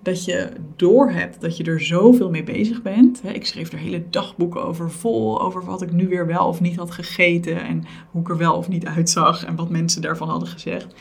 Dat 0.02 0.24
je 0.24 0.52
doorhebt 0.76 1.40
dat 1.40 1.56
je 1.56 1.64
er 1.64 1.80
zoveel 1.80 2.30
mee 2.30 2.42
bezig 2.42 2.82
bent. 2.82 3.20
Ik 3.24 3.46
schreef 3.46 3.72
er 3.72 3.78
hele 3.78 4.04
dagboeken 4.10 4.64
over 4.64 4.90
vol. 4.90 5.42
Over 5.42 5.64
wat 5.64 5.82
ik 5.82 5.92
nu 5.92 6.08
weer 6.08 6.26
wel 6.26 6.46
of 6.46 6.60
niet 6.60 6.76
had 6.76 6.90
gegeten. 6.90 7.64
En 7.64 7.84
hoe 8.10 8.20
ik 8.20 8.28
er 8.28 8.36
wel 8.36 8.56
of 8.56 8.68
niet 8.68 8.86
uitzag. 8.86 9.44
En 9.44 9.56
wat 9.56 9.70
mensen 9.70 10.02
daarvan 10.02 10.28
hadden 10.28 10.48
gezegd. 10.48 10.94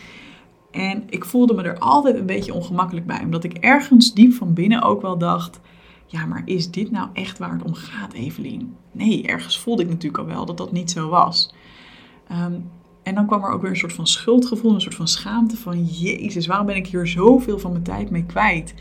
En 0.71 1.03
ik 1.09 1.25
voelde 1.25 1.53
me 1.53 1.63
er 1.63 1.79
altijd 1.79 2.15
een 2.15 2.25
beetje 2.25 2.53
ongemakkelijk 2.53 3.05
bij. 3.05 3.21
Omdat 3.23 3.43
ik 3.43 3.53
ergens 3.53 4.13
diep 4.13 4.33
van 4.33 4.53
binnen 4.53 4.81
ook 4.81 5.01
wel 5.01 5.17
dacht. 5.17 5.59
Ja, 6.05 6.25
maar 6.25 6.41
is 6.45 6.71
dit 6.71 6.91
nou 6.91 7.09
echt 7.13 7.37
waar 7.37 7.53
het 7.53 7.63
om 7.63 7.73
gaat, 7.73 8.13
Evelien? 8.13 8.75
Nee, 8.91 9.23
ergens 9.23 9.59
voelde 9.59 9.83
ik 9.83 9.89
natuurlijk 9.89 10.23
al 10.23 10.35
wel 10.35 10.45
dat 10.45 10.57
dat 10.57 10.71
niet 10.71 10.91
zo 10.91 11.09
was. 11.09 11.53
Um, 12.31 12.69
en 13.05 13.15
dan 13.15 13.25
kwam 13.25 13.43
er 13.43 13.51
ook 13.51 13.61
weer 13.61 13.69
een 13.69 13.77
soort 13.77 13.93
van 13.93 14.07
schuldgevoel, 14.07 14.73
een 14.73 14.81
soort 14.81 14.95
van 14.95 15.07
schaamte 15.07 15.57
van 15.57 15.85
Jezus, 15.85 16.47
waarom 16.47 16.65
ben 16.65 16.75
ik 16.75 16.87
hier 16.87 17.07
zoveel 17.07 17.59
van 17.59 17.71
mijn 17.71 17.83
tijd 17.83 18.09
mee 18.09 18.25
kwijt? 18.25 18.73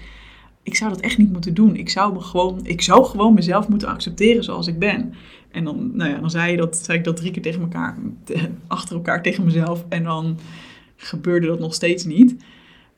Ik 0.62 0.76
zou 0.76 0.90
dat 0.90 1.00
echt 1.00 1.18
niet 1.18 1.32
moeten 1.32 1.54
doen. 1.54 1.76
Ik 1.76 1.88
zou, 1.88 2.12
me 2.12 2.20
gewoon, 2.20 2.60
ik 2.62 2.82
zou 2.82 3.04
gewoon 3.04 3.34
mezelf 3.34 3.68
moeten 3.68 3.88
accepteren 3.88 4.44
zoals 4.44 4.66
ik 4.66 4.78
ben. 4.78 5.14
En 5.50 5.64
dan, 5.64 5.96
nou 5.96 6.10
ja, 6.10 6.18
dan 6.18 6.30
zei, 6.30 6.50
je 6.50 6.56
dat, 6.56 6.76
zei 6.76 6.98
ik 6.98 7.04
dat 7.04 7.16
drie 7.16 7.30
keer 7.30 7.42
tegen 7.42 7.60
elkaar, 7.60 7.98
achter 8.66 8.96
elkaar 8.96 9.22
tegen 9.22 9.44
mezelf. 9.44 9.84
En 9.88 10.02
dan 10.02 10.38
gebeurde 10.96 11.46
dat 11.46 11.58
nog 11.58 11.74
steeds 11.74 12.04
niet. 12.04 12.36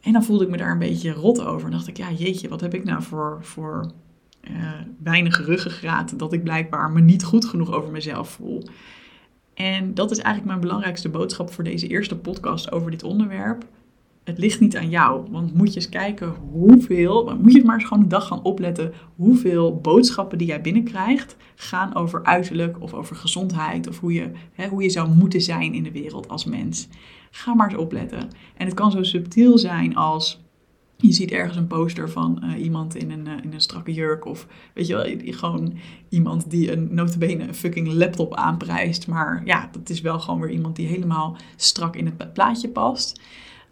En 0.00 0.12
dan 0.12 0.24
voelde 0.24 0.44
ik 0.44 0.50
me 0.50 0.56
daar 0.56 0.72
een 0.72 0.78
beetje 0.78 1.12
rot 1.12 1.40
over. 1.44 1.66
En 1.66 1.72
dacht 1.72 1.88
ik, 1.88 1.96
ja 1.96 2.12
jeetje, 2.12 2.48
wat 2.48 2.60
heb 2.60 2.74
ik 2.74 2.84
nou 2.84 3.02
voor, 3.02 3.38
voor 3.40 3.92
uh, 4.50 4.70
weinig 5.02 5.46
ruggengraat 5.46 6.18
dat 6.18 6.32
ik 6.32 6.42
blijkbaar 6.42 6.90
me 6.90 7.00
niet 7.00 7.24
goed 7.24 7.44
genoeg 7.44 7.72
over 7.72 7.90
mezelf 7.90 8.28
voel. 8.28 8.62
En 9.56 9.94
dat 9.94 10.10
is 10.10 10.18
eigenlijk 10.18 10.46
mijn 10.46 10.60
belangrijkste 10.60 11.08
boodschap 11.08 11.52
voor 11.52 11.64
deze 11.64 11.86
eerste 11.86 12.16
podcast 12.16 12.72
over 12.72 12.90
dit 12.90 13.02
onderwerp. 13.02 13.64
Het 14.24 14.38
ligt 14.38 14.60
niet 14.60 14.76
aan 14.76 14.88
jou, 14.88 15.30
want 15.30 15.54
moet 15.54 15.68
je 15.68 15.74
eens 15.74 15.88
kijken 15.88 16.34
hoeveel, 16.50 17.36
moet 17.42 17.52
je 17.52 17.64
maar 17.64 17.74
eens 17.74 17.84
gewoon 17.84 18.02
een 18.02 18.08
dag 18.08 18.26
gaan 18.26 18.42
opletten 18.42 18.92
hoeveel 19.14 19.80
boodschappen 19.80 20.38
die 20.38 20.46
jij 20.46 20.60
binnenkrijgt 20.60 21.36
gaan 21.54 21.94
over 21.94 22.24
uiterlijk 22.24 22.82
of 22.82 22.94
over 22.94 23.16
gezondheid 23.16 23.88
of 23.88 24.00
hoe 24.00 24.12
je, 24.12 24.30
hè, 24.52 24.68
hoe 24.68 24.82
je 24.82 24.90
zou 24.90 25.08
moeten 25.08 25.40
zijn 25.40 25.74
in 25.74 25.82
de 25.82 25.92
wereld 25.92 26.28
als 26.28 26.44
mens. 26.44 26.88
Ga 27.30 27.54
maar 27.54 27.70
eens 27.70 27.80
opletten. 27.80 28.30
En 28.56 28.66
het 28.66 28.74
kan 28.74 28.90
zo 28.90 29.02
subtiel 29.02 29.58
zijn 29.58 29.96
als 29.96 30.45
je 30.96 31.12
ziet 31.12 31.30
ergens 31.30 31.56
een 31.56 31.66
poster 31.66 32.10
van 32.10 32.42
uh, 32.44 32.64
iemand 32.64 32.94
in 32.94 33.10
een, 33.10 33.26
uh, 33.26 33.32
in 33.42 33.52
een 33.52 33.60
strakke 33.60 33.92
jurk. 33.92 34.24
Of 34.24 34.46
weet 34.74 34.86
je 34.86 34.94
wel, 34.94 35.34
gewoon 35.34 35.74
iemand 36.08 36.50
die 36.50 36.72
een 36.72 36.88
notabene 36.90 37.54
fucking 37.54 37.92
laptop 37.92 38.34
aanprijst. 38.34 39.06
Maar 39.06 39.42
ja, 39.44 39.68
dat 39.72 39.90
is 39.90 40.00
wel 40.00 40.20
gewoon 40.20 40.40
weer 40.40 40.50
iemand 40.50 40.76
die 40.76 40.86
helemaal 40.86 41.36
strak 41.56 41.96
in 41.96 42.06
het 42.06 42.32
plaatje 42.32 42.68
past. 42.68 43.20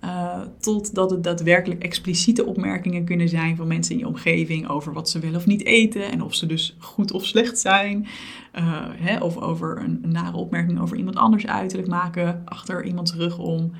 Uh, 0.05 0.41
totdat 0.61 1.11
het 1.11 1.23
daadwerkelijk 1.23 1.83
expliciete 1.83 2.47
opmerkingen 2.47 3.05
kunnen 3.05 3.29
zijn 3.29 3.57
van 3.57 3.67
mensen 3.67 3.93
in 3.93 3.99
je 3.99 4.07
omgeving 4.07 4.69
over 4.69 4.93
wat 4.93 5.11
ze 5.11 5.19
wel 5.19 5.35
of 5.35 5.47
niet 5.47 5.65
eten 5.65 6.11
en 6.11 6.23
of 6.23 6.35
ze 6.35 6.47
dus 6.47 6.77
goed 6.79 7.13
of 7.13 7.25
slecht 7.25 7.59
zijn. 7.59 8.07
hè, 8.97 9.19
of 9.19 9.37
over 9.37 9.79
een, 9.79 9.99
een 10.03 10.13
nare 10.13 10.37
opmerking 10.37 10.81
over 10.81 10.97
iemand 10.97 11.17
anders 11.17 11.47
uiterlijk 11.47 11.89
maken 11.89 12.43
achter 12.45 12.85
iemands 12.85 13.15
rug 13.15 13.39
om. 13.39 13.73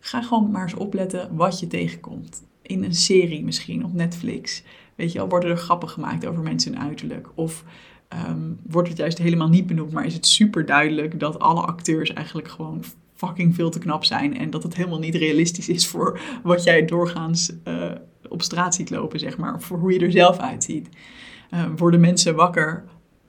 Ga 0.00 0.22
gewoon 0.22 0.50
maar 0.50 0.62
eens 0.62 0.74
opletten 0.74 1.36
wat 1.36 1.60
je 1.60 1.66
tegenkomt 1.66 2.42
in 2.66 2.84
een 2.84 2.94
serie 2.94 3.44
misschien 3.44 3.84
op 3.84 3.92
Netflix. 3.92 4.62
Weet 4.94 5.12
je 5.12 5.18
wel, 5.18 5.28
worden 5.28 5.50
er 5.50 5.56
grappen 5.56 5.88
gemaakt 5.88 6.26
over 6.26 6.42
mensen 6.42 6.78
uiterlijk? 6.78 7.28
Of 7.34 7.64
ehm, 8.08 8.52
wordt 8.62 8.88
het 8.88 8.98
juist 8.98 9.18
helemaal 9.18 9.48
niet 9.48 9.66
benoemd, 9.66 9.92
maar 9.92 10.06
is 10.06 10.14
het 10.14 10.26
super 10.26 10.66
duidelijk 10.66 11.20
dat 11.20 11.38
alle 11.38 11.60
acteurs 11.60 12.12
eigenlijk 12.12 12.48
gewoon 12.48 12.84
fucking 13.14 13.54
veel 13.54 13.70
te 13.70 13.78
knap 13.78 14.04
zijn 14.04 14.38
en 14.38 14.50
dat 14.50 14.62
het 14.62 14.76
helemaal 14.76 14.98
niet 14.98 15.14
realistisch 15.14 15.68
is 15.68 15.86
voor 15.86 16.20
wat 16.42 16.64
jij 16.64 16.84
doorgaans 16.84 17.52
uh, 17.64 17.90
op 18.28 18.42
straat 18.42 18.74
ziet 18.74 18.90
lopen, 18.90 19.18
zeg 19.18 19.36
maar, 19.36 19.62
voor 19.62 19.78
hoe 19.78 19.92
je 19.92 19.98
er 19.98 20.12
zelf 20.12 20.38
uitziet. 20.38 20.88
Uh, 21.50 21.64
worden 21.76 22.00
mensen 22.00 22.34
wakker 22.34 22.84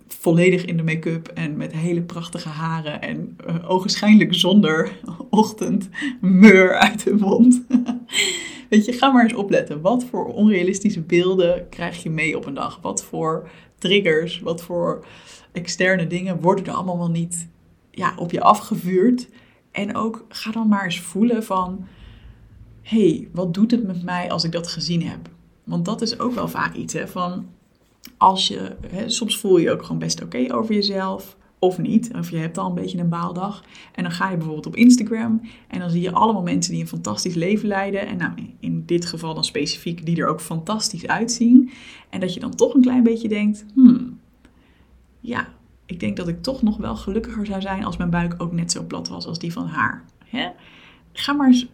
volledig 0.08 0.66
in 0.66 0.78
de 0.78 0.84
make-up 0.84 1.28
en 1.28 1.58
met 1.58 1.72
hele 1.72 2.02
prachtige 2.02 2.50
haren 2.50 3.02
en 3.02 3.38
uh, 3.48 3.70
ogenschijnlijk 3.70 4.34
zonder 4.34 4.92
ochtendmeur 5.30 6.74
uit 6.74 7.04
de 7.04 7.16
mond. 7.16 7.62
Weet 8.70 8.86
je, 8.86 8.94
ga 8.94 9.12
maar 9.12 9.24
eens 9.24 9.34
opletten. 9.34 9.82
Wat 9.82 10.04
voor 10.04 10.26
onrealistische 10.26 11.02
beelden 11.02 11.70
krijg 11.70 12.04
je 12.04 12.10
mee 12.10 12.38
op 12.38 12.46
een 12.46 12.54
dag? 12.54 12.80
Wat 12.82 13.04
voor 13.04 13.50
triggers, 13.78 14.40
wat 14.40 14.62
voor 14.62 15.06
externe 15.52 16.08
dingen 16.08 16.42
worden 16.42 16.66
er 16.66 16.74
allemaal 16.74 16.98
wel 16.98 17.10
niet 17.10 17.48
ja, 17.92 18.14
op 18.18 18.32
je 18.32 18.42
afgevuurd? 18.42 19.30
En 19.72 19.96
ook 19.96 20.26
ga 20.30 20.52
dan 20.52 20.68
maar 20.68 20.84
eens 20.84 21.00
voelen 21.00 21.44
van, 21.44 21.88
hey, 22.82 23.30
wat 23.32 23.54
doet 23.54 23.72
het 23.72 23.84
met 23.84 24.04
mij 24.04 24.32
als 24.32 24.44
ik 24.44 24.52
dat 24.52 24.68
gezien 24.68 25.04
heb? 25.04 25.30
Want 25.64 25.86
dat 25.86 26.02
is 26.02 26.20
ook 26.20 26.34
wel 26.34 26.48
vaak 26.48 26.76
iets, 26.76 26.94
hè, 26.94 27.08
van 27.08 27.48
als 28.18 28.48
je, 28.48 28.76
hè, 28.88 29.10
soms 29.10 29.40
voel 29.40 29.58
je 29.58 29.64
je 29.64 29.72
ook 29.72 29.82
gewoon 29.82 30.00
best 30.00 30.24
oké 30.24 30.54
over 30.54 30.74
jezelf 30.74 31.38
of 31.60 31.78
niet. 31.78 32.12
Of 32.14 32.30
je 32.30 32.38
hebt 32.38 32.58
al 32.58 32.68
een 32.68 32.76
beetje 32.76 32.98
een 32.98 33.10
baaldag. 33.10 33.64
En 33.94 34.04
dan 34.04 34.12
ga 34.12 34.30
je 34.30 34.36
bijvoorbeeld 34.36 34.66
op 34.66 34.76
Instagram 34.76 35.42
en 35.68 35.80
dan 35.80 35.90
zie 35.90 36.02
je 36.02 36.12
allemaal 36.12 36.42
mensen 36.42 36.72
die 36.72 36.82
een 36.82 36.88
fantastisch 36.88 37.36
leven 37.36 37.68
leiden. 37.68 38.08
En 38.08 38.18
nou, 38.18 38.32
in 38.60 38.84
dit 38.86 39.06
geval 39.06 39.34
dan 39.34 39.44
specifiek 39.44 40.06
die 40.06 40.22
er 40.22 40.28
ook 40.28 40.42
fantastisch 40.42 41.08
uitzien. 41.08 41.72
En 42.10 42.20
dat 42.20 42.34
je 42.34 42.40
dan 42.40 42.56
toch 42.56 42.74
een 42.74 42.82
klein 42.82 43.04
beetje 43.04 43.28
denkt, 43.28 43.66
hmm, 43.74 44.20
ja, 45.20 45.48
ik 45.86 46.00
denk 46.00 46.18
dat 46.18 46.28
ik 46.28 46.42
toch 46.42 46.62
nog 46.62 46.78
wel 46.78 46.96
gelukkiger 46.96 47.46
zou 47.46 47.62
zijn 47.62 47.86
als 47.86 47.98
mijn 47.98 48.10
buik 48.10 48.36
ook 48.38 48.52
net 48.52 48.72
zo 48.72 48.84
plat 48.84 49.08
was 49.08 49.26
als 49.26 49.40
die 49.40 49.54
van 49.54 49.66
haar. 49.66 50.06
Ga 51.14 51.34
maar 51.34 51.48
eens 51.48 51.68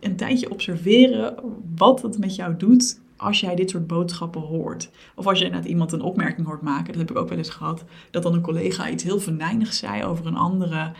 een 0.00 0.16
tijdje 0.16 0.50
observeren 0.50 1.34
wat 1.76 2.02
het 2.02 2.18
met 2.18 2.34
jou 2.34 2.56
doet 2.56 3.00
als 3.20 3.40
jij 3.40 3.54
dit 3.54 3.70
soort 3.70 3.86
boodschappen 3.86 4.40
hoort. 4.40 4.90
Of 5.14 5.26
als 5.26 5.38
je 5.38 5.48
net 5.48 5.64
iemand 5.64 5.92
een 5.92 6.00
opmerking 6.00 6.46
hoort 6.46 6.62
maken, 6.62 6.86
dat 6.86 6.96
heb 6.96 7.10
ik 7.10 7.16
ook 7.16 7.28
wel 7.28 7.38
eens 7.38 7.50
gehad, 7.50 7.84
dat 8.10 8.22
dan 8.22 8.34
een 8.34 8.40
collega 8.40 8.90
iets 8.90 9.04
heel 9.04 9.20
venijnigs 9.20 9.78
zei 9.78 10.04
over 10.04 10.26
een 10.26 10.36
andere 10.36 10.92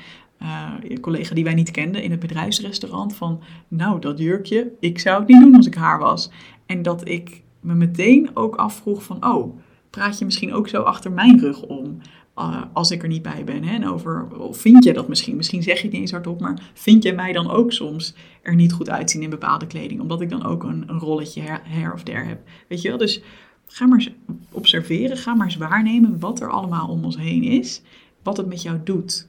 uh, 0.42 0.72
collega 1.00 1.34
die 1.34 1.44
wij 1.44 1.54
niet 1.54 1.70
kenden 1.70 2.02
in 2.02 2.10
het 2.10 2.20
bedrijfsrestaurant. 2.20 3.14
Van, 3.14 3.40
nou, 3.68 4.00
dat 4.00 4.18
jurkje, 4.18 4.72
ik 4.80 4.98
zou 4.98 5.18
het 5.18 5.28
niet 5.28 5.40
doen 5.40 5.56
als 5.56 5.66
ik 5.66 5.74
haar 5.74 5.98
was. 5.98 6.30
En 6.66 6.82
dat 6.82 7.08
ik 7.08 7.42
me 7.60 7.74
meteen 7.74 8.30
ook 8.34 8.56
afvroeg 8.56 9.02
van, 9.02 9.26
oh, 9.26 9.58
praat 9.90 10.18
je 10.18 10.24
misschien 10.24 10.52
ook 10.54 10.68
zo 10.68 10.82
achter 10.82 11.12
mijn 11.12 11.38
rug 11.38 11.62
om? 11.62 11.98
Uh, 12.40 12.62
als 12.72 12.90
ik 12.90 13.02
er 13.02 13.08
niet 13.08 13.22
bij 13.22 13.44
ben. 13.44 13.64
Hè? 13.64 13.74
En 13.74 13.88
over, 13.88 14.38
of 14.38 14.58
vind 14.58 14.84
je 14.84 14.92
dat 14.92 15.08
misschien? 15.08 15.36
Misschien 15.36 15.62
zeg 15.62 15.76
je 15.76 15.82
het 15.82 15.92
niet 15.92 16.00
eens 16.00 16.10
hardop, 16.10 16.40
maar 16.40 16.70
vind 16.74 17.02
jij 17.02 17.14
mij 17.14 17.32
dan 17.32 17.50
ook 17.50 17.72
soms 17.72 18.14
er 18.42 18.54
niet 18.54 18.72
goed 18.72 18.90
uitzien 18.90 19.22
in 19.22 19.30
bepaalde 19.30 19.66
kleding? 19.66 20.00
Omdat 20.00 20.20
ik 20.20 20.30
dan 20.30 20.44
ook 20.44 20.62
een, 20.62 20.88
rolletje 20.88 21.40
her, 21.40 21.60
her, 21.64 21.92
of 21.92 22.02
der 22.02 22.26
heb. 22.26 22.40
Weet 22.68 22.82
je 22.82 22.88
wel? 22.88 22.98
Dus 22.98 23.22
ga 23.66 23.86
maar 23.86 23.98
eens 23.98 24.10
observeren, 24.50 25.16
ga 25.16 25.34
maar 25.34 25.46
eens 25.46 25.56
waarnemen 25.56 26.18
wat 26.18 26.40
er 26.40 26.50
allemaal 26.50 26.88
om 26.88 27.04
ons 27.04 27.16
heen 27.16 27.42
is. 27.42 27.82
Wat 28.22 28.36
het 28.36 28.46
met 28.46 28.62
jou 28.62 28.78
doet 28.84 29.28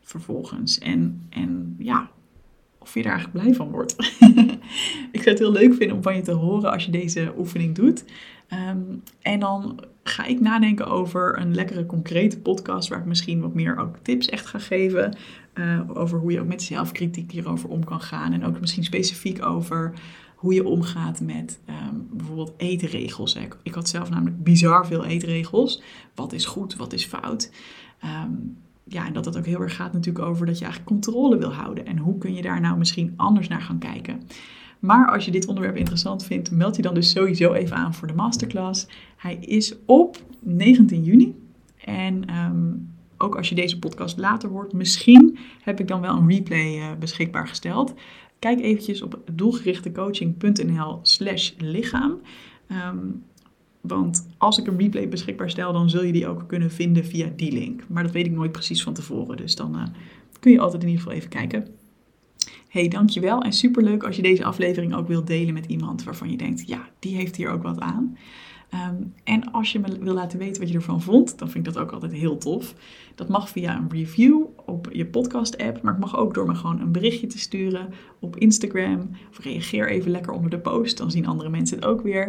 vervolgens. 0.00 0.78
En, 0.78 1.26
en 1.30 1.76
ja, 1.78 2.10
of 2.78 2.94
je 2.94 3.02
er 3.02 3.10
eigenlijk 3.10 3.42
blij 3.42 3.54
van 3.54 3.70
wordt. 3.70 3.96
ik 5.12 5.22
zou 5.22 5.28
het 5.30 5.38
heel 5.38 5.52
leuk 5.52 5.74
vinden 5.74 5.96
om 5.96 6.02
van 6.02 6.16
je 6.16 6.22
te 6.22 6.32
horen 6.32 6.72
als 6.72 6.84
je 6.84 6.90
deze 6.90 7.32
oefening 7.38 7.74
doet. 7.74 8.04
Ehm, 8.48 8.80
en 9.22 9.40
dan 9.40 9.80
ga 10.02 10.24
ik 10.24 10.40
nadenken 10.40 10.86
over 10.86 11.38
een 11.38 11.54
lekkere 11.54 11.86
concrete 11.86 12.38
podcast 12.38 12.88
waar 12.88 12.98
ik 12.98 13.04
misschien 13.04 13.40
wat 13.40 13.54
meer 13.54 13.76
ook 13.76 13.96
tips 14.02 14.28
echt 14.28 14.46
ga 14.46 14.58
geven. 14.58 15.16
Uh, 15.54 15.80
over 15.94 16.18
hoe 16.18 16.32
je 16.32 16.40
ook 16.40 16.46
met 16.46 16.62
zelfkritiek 16.62 17.32
hierover 17.32 17.68
om 17.68 17.84
kan 17.84 18.00
gaan. 18.00 18.32
En 18.32 18.44
ook 18.44 18.60
misschien 18.60 18.84
specifiek 18.84 19.44
over 19.44 19.92
hoe 20.34 20.54
je 20.54 20.66
omgaat 20.66 21.20
met 21.20 21.60
um, 21.68 22.08
bijvoorbeeld 22.10 22.54
eetregels. 22.56 23.38
Ik 23.62 23.74
had 23.74 23.88
zelf 23.88 24.10
namelijk 24.10 24.42
bizar 24.44 24.86
veel 24.86 25.04
eetregels. 25.04 25.82
Wat 26.14 26.32
is 26.32 26.44
goed, 26.44 26.76
wat 26.76 26.92
is 26.92 27.04
fout? 27.04 27.50
Um, 28.04 28.56
ja, 28.84 29.06
en 29.06 29.12
dat 29.12 29.24
het 29.24 29.36
ook 29.36 29.46
heel 29.46 29.60
erg 29.60 29.76
gaat 29.76 29.92
natuurlijk 29.92 30.24
over 30.24 30.46
dat 30.46 30.58
je 30.58 30.64
eigenlijk 30.64 30.92
controle 30.92 31.38
wil 31.38 31.52
houden. 31.52 31.86
En 31.86 31.98
hoe 31.98 32.18
kun 32.18 32.34
je 32.34 32.42
daar 32.42 32.60
nou 32.60 32.78
misschien 32.78 33.12
anders 33.16 33.48
naar 33.48 33.62
gaan 33.62 33.78
kijken? 33.78 34.22
Maar 34.82 35.10
als 35.10 35.24
je 35.24 35.30
dit 35.30 35.46
onderwerp 35.46 35.76
interessant 35.76 36.24
vindt, 36.24 36.50
meld 36.50 36.76
je 36.76 36.82
dan 36.82 36.94
dus 36.94 37.10
sowieso 37.10 37.52
even 37.52 37.76
aan 37.76 37.94
voor 37.94 38.08
de 38.08 38.14
masterclass. 38.14 38.86
Hij 39.16 39.36
is 39.36 39.74
op 39.86 40.18
19 40.40 41.02
juni. 41.02 41.34
En 41.84 42.34
um, 42.36 42.92
ook 43.18 43.36
als 43.36 43.48
je 43.48 43.54
deze 43.54 43.78
podcast 43.78 44.18
later 44.18 44.48
hoort, 44.48 44.72
misschien 44.72 45.38
heb 45.62 45.80
ik 45.80 45.88
dan 45.88 46.00
wel 46.00 46.16
een 46.16 46.28
replay 46.28 46.78
uh, 46.78 46.86
beschikbaar 46.98 47.48
gesteld. 47.48 47.94
Kijk 48.38 48.60
eventjes 48.60 49.02
op 49.02 49.20
doelgerichtecoaching.nl 49.32 50.98
slash 51.02 51.52
lichaam. 51.58 52.20
Um, 52.88 53.24
want 53.80 54.28
als 54.38 54.58
ik 54.58 54.66
een 54.66 54.78
replay 54.78 55.08
beschikbaar 55.08 55.50
stel, 55.50 55.72
dan 55.72 55.90
zul 55.90 56.04
je 56.04 56.12
die 56.12 56.26
ook 56.26 56.48
kunnen 56.48 56.70
vinden 56.70 57.04
via 57.04 57.28
die 57.36 57.52
link. 57.52 57.82
Maar 57.88 58.02
dat 58.02 58.12
weet 58.12 58.26
ik 58.26 58.32
nooit 58.32 58.52
precies 58.52 58.82
van 58.82 58.94
tevoren. 58.94 59.36
Dus 59.36 59.56
dan 59.56 59.76
uh, 59.76 59.82
kun 60.40 60.52
je 60.52 60.60
altijd 60.60 60.82
in 60.82 60.88
ieder 60.88 61.02
geval 61.02 61.18
even 61.18 61.30
kijken. 61.30 61.66
Hey, 62.72 62.88
dankjewel. 62.88 63.42
En 63.42 63.52
superleuk 63.52 64.02
als 64.02 64.16
je 64.16 64.22
deze 64.22 64.44
aflevering 64.44 64.94
ook 64.94 65.08
wilt 65.08 65.26
delen 65.26 65.54
met 65.54 65.66
iemand 65.66 66.04
waarvan 66.04 66.30
je 66.30 66.36
denkt, 66.36 66.68
ja, 66.68 66.88
die 66.98 67.16
heeft 67.16 67.36
hier 67.36 67.50
ook 67.50 67.62
wat 67.62 67.80
aan. 67.80 68.16
Um, 68.74 69.14
en 69.24 69.52
als 69.52 69.72
je 69.72 69.78
me 69.78 69.98
wil 70.00 70.14
laten 70.14 70.38
weten 70.38 70.60
wat 70.60 70.70
je 70.70 70.76
ervan 70.76 71.02
vond, 71.02 71.38
dan 71.38 71.50
vind 71.50 71.66
ik 71.66 71.72
dat 71.72 71.82
ook 71.82 71.92
altijd 71.92 72.12
heel 72.12 72.38
tof. 72.38 72.74
Dat 73.14 73.28
mag 73.28 73.48
via 73.48 73.76
een 73.76 73.90
review 73.90 74.44
op 74.64 74.88
je 74.92 75.06
podcast-app, 75.06 75.82
maar 75.82 75.92
het 75.92 76.00
mag 76.00 76.16
ook 76.16 76.34
door 76.34 76.46
me 76.46 76.54
gewoon 76.54 76.80
een 76.80 76.92
berichtje 76.92 77.26
te 77.26 77.38
sturen 77.38 77.88
op 78.20 78.36
Instagram. 78.36 79.10
Of 79.30 79.38
reageer 79.38 79.88
even 79.88 80.10
lekker 80.10 80.32
onder 80.32 80.50
de 80.50 80.60
post, 80.60 80.98
dan 80.98 81.10
zien 81.10 81.26
andere 81.26 81.50
mensen 81.50 81.76
het 81.76 81.86
ook 81.86 82.02
weer. 82.02 82.26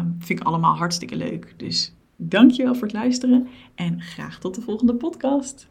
Um, 0.00 0.16
vind 0.18 0.40
ik 0.40 0.46
allemaal 0.46 0.76
hartstikke 0.76 1.16
leuk. 1.16 1.54
Dus 1.56 1.94
dankjewel 2.16 2.74
voor 2.74 2.86
het 2.86 2.96
luisteren 2.96 3.48
en 3.74 4.00
graag 4.00 4.38
tot 4.38 4.54
de 4.54 4.60
volgende 4.60 4.94
podcast. 4.94 5.70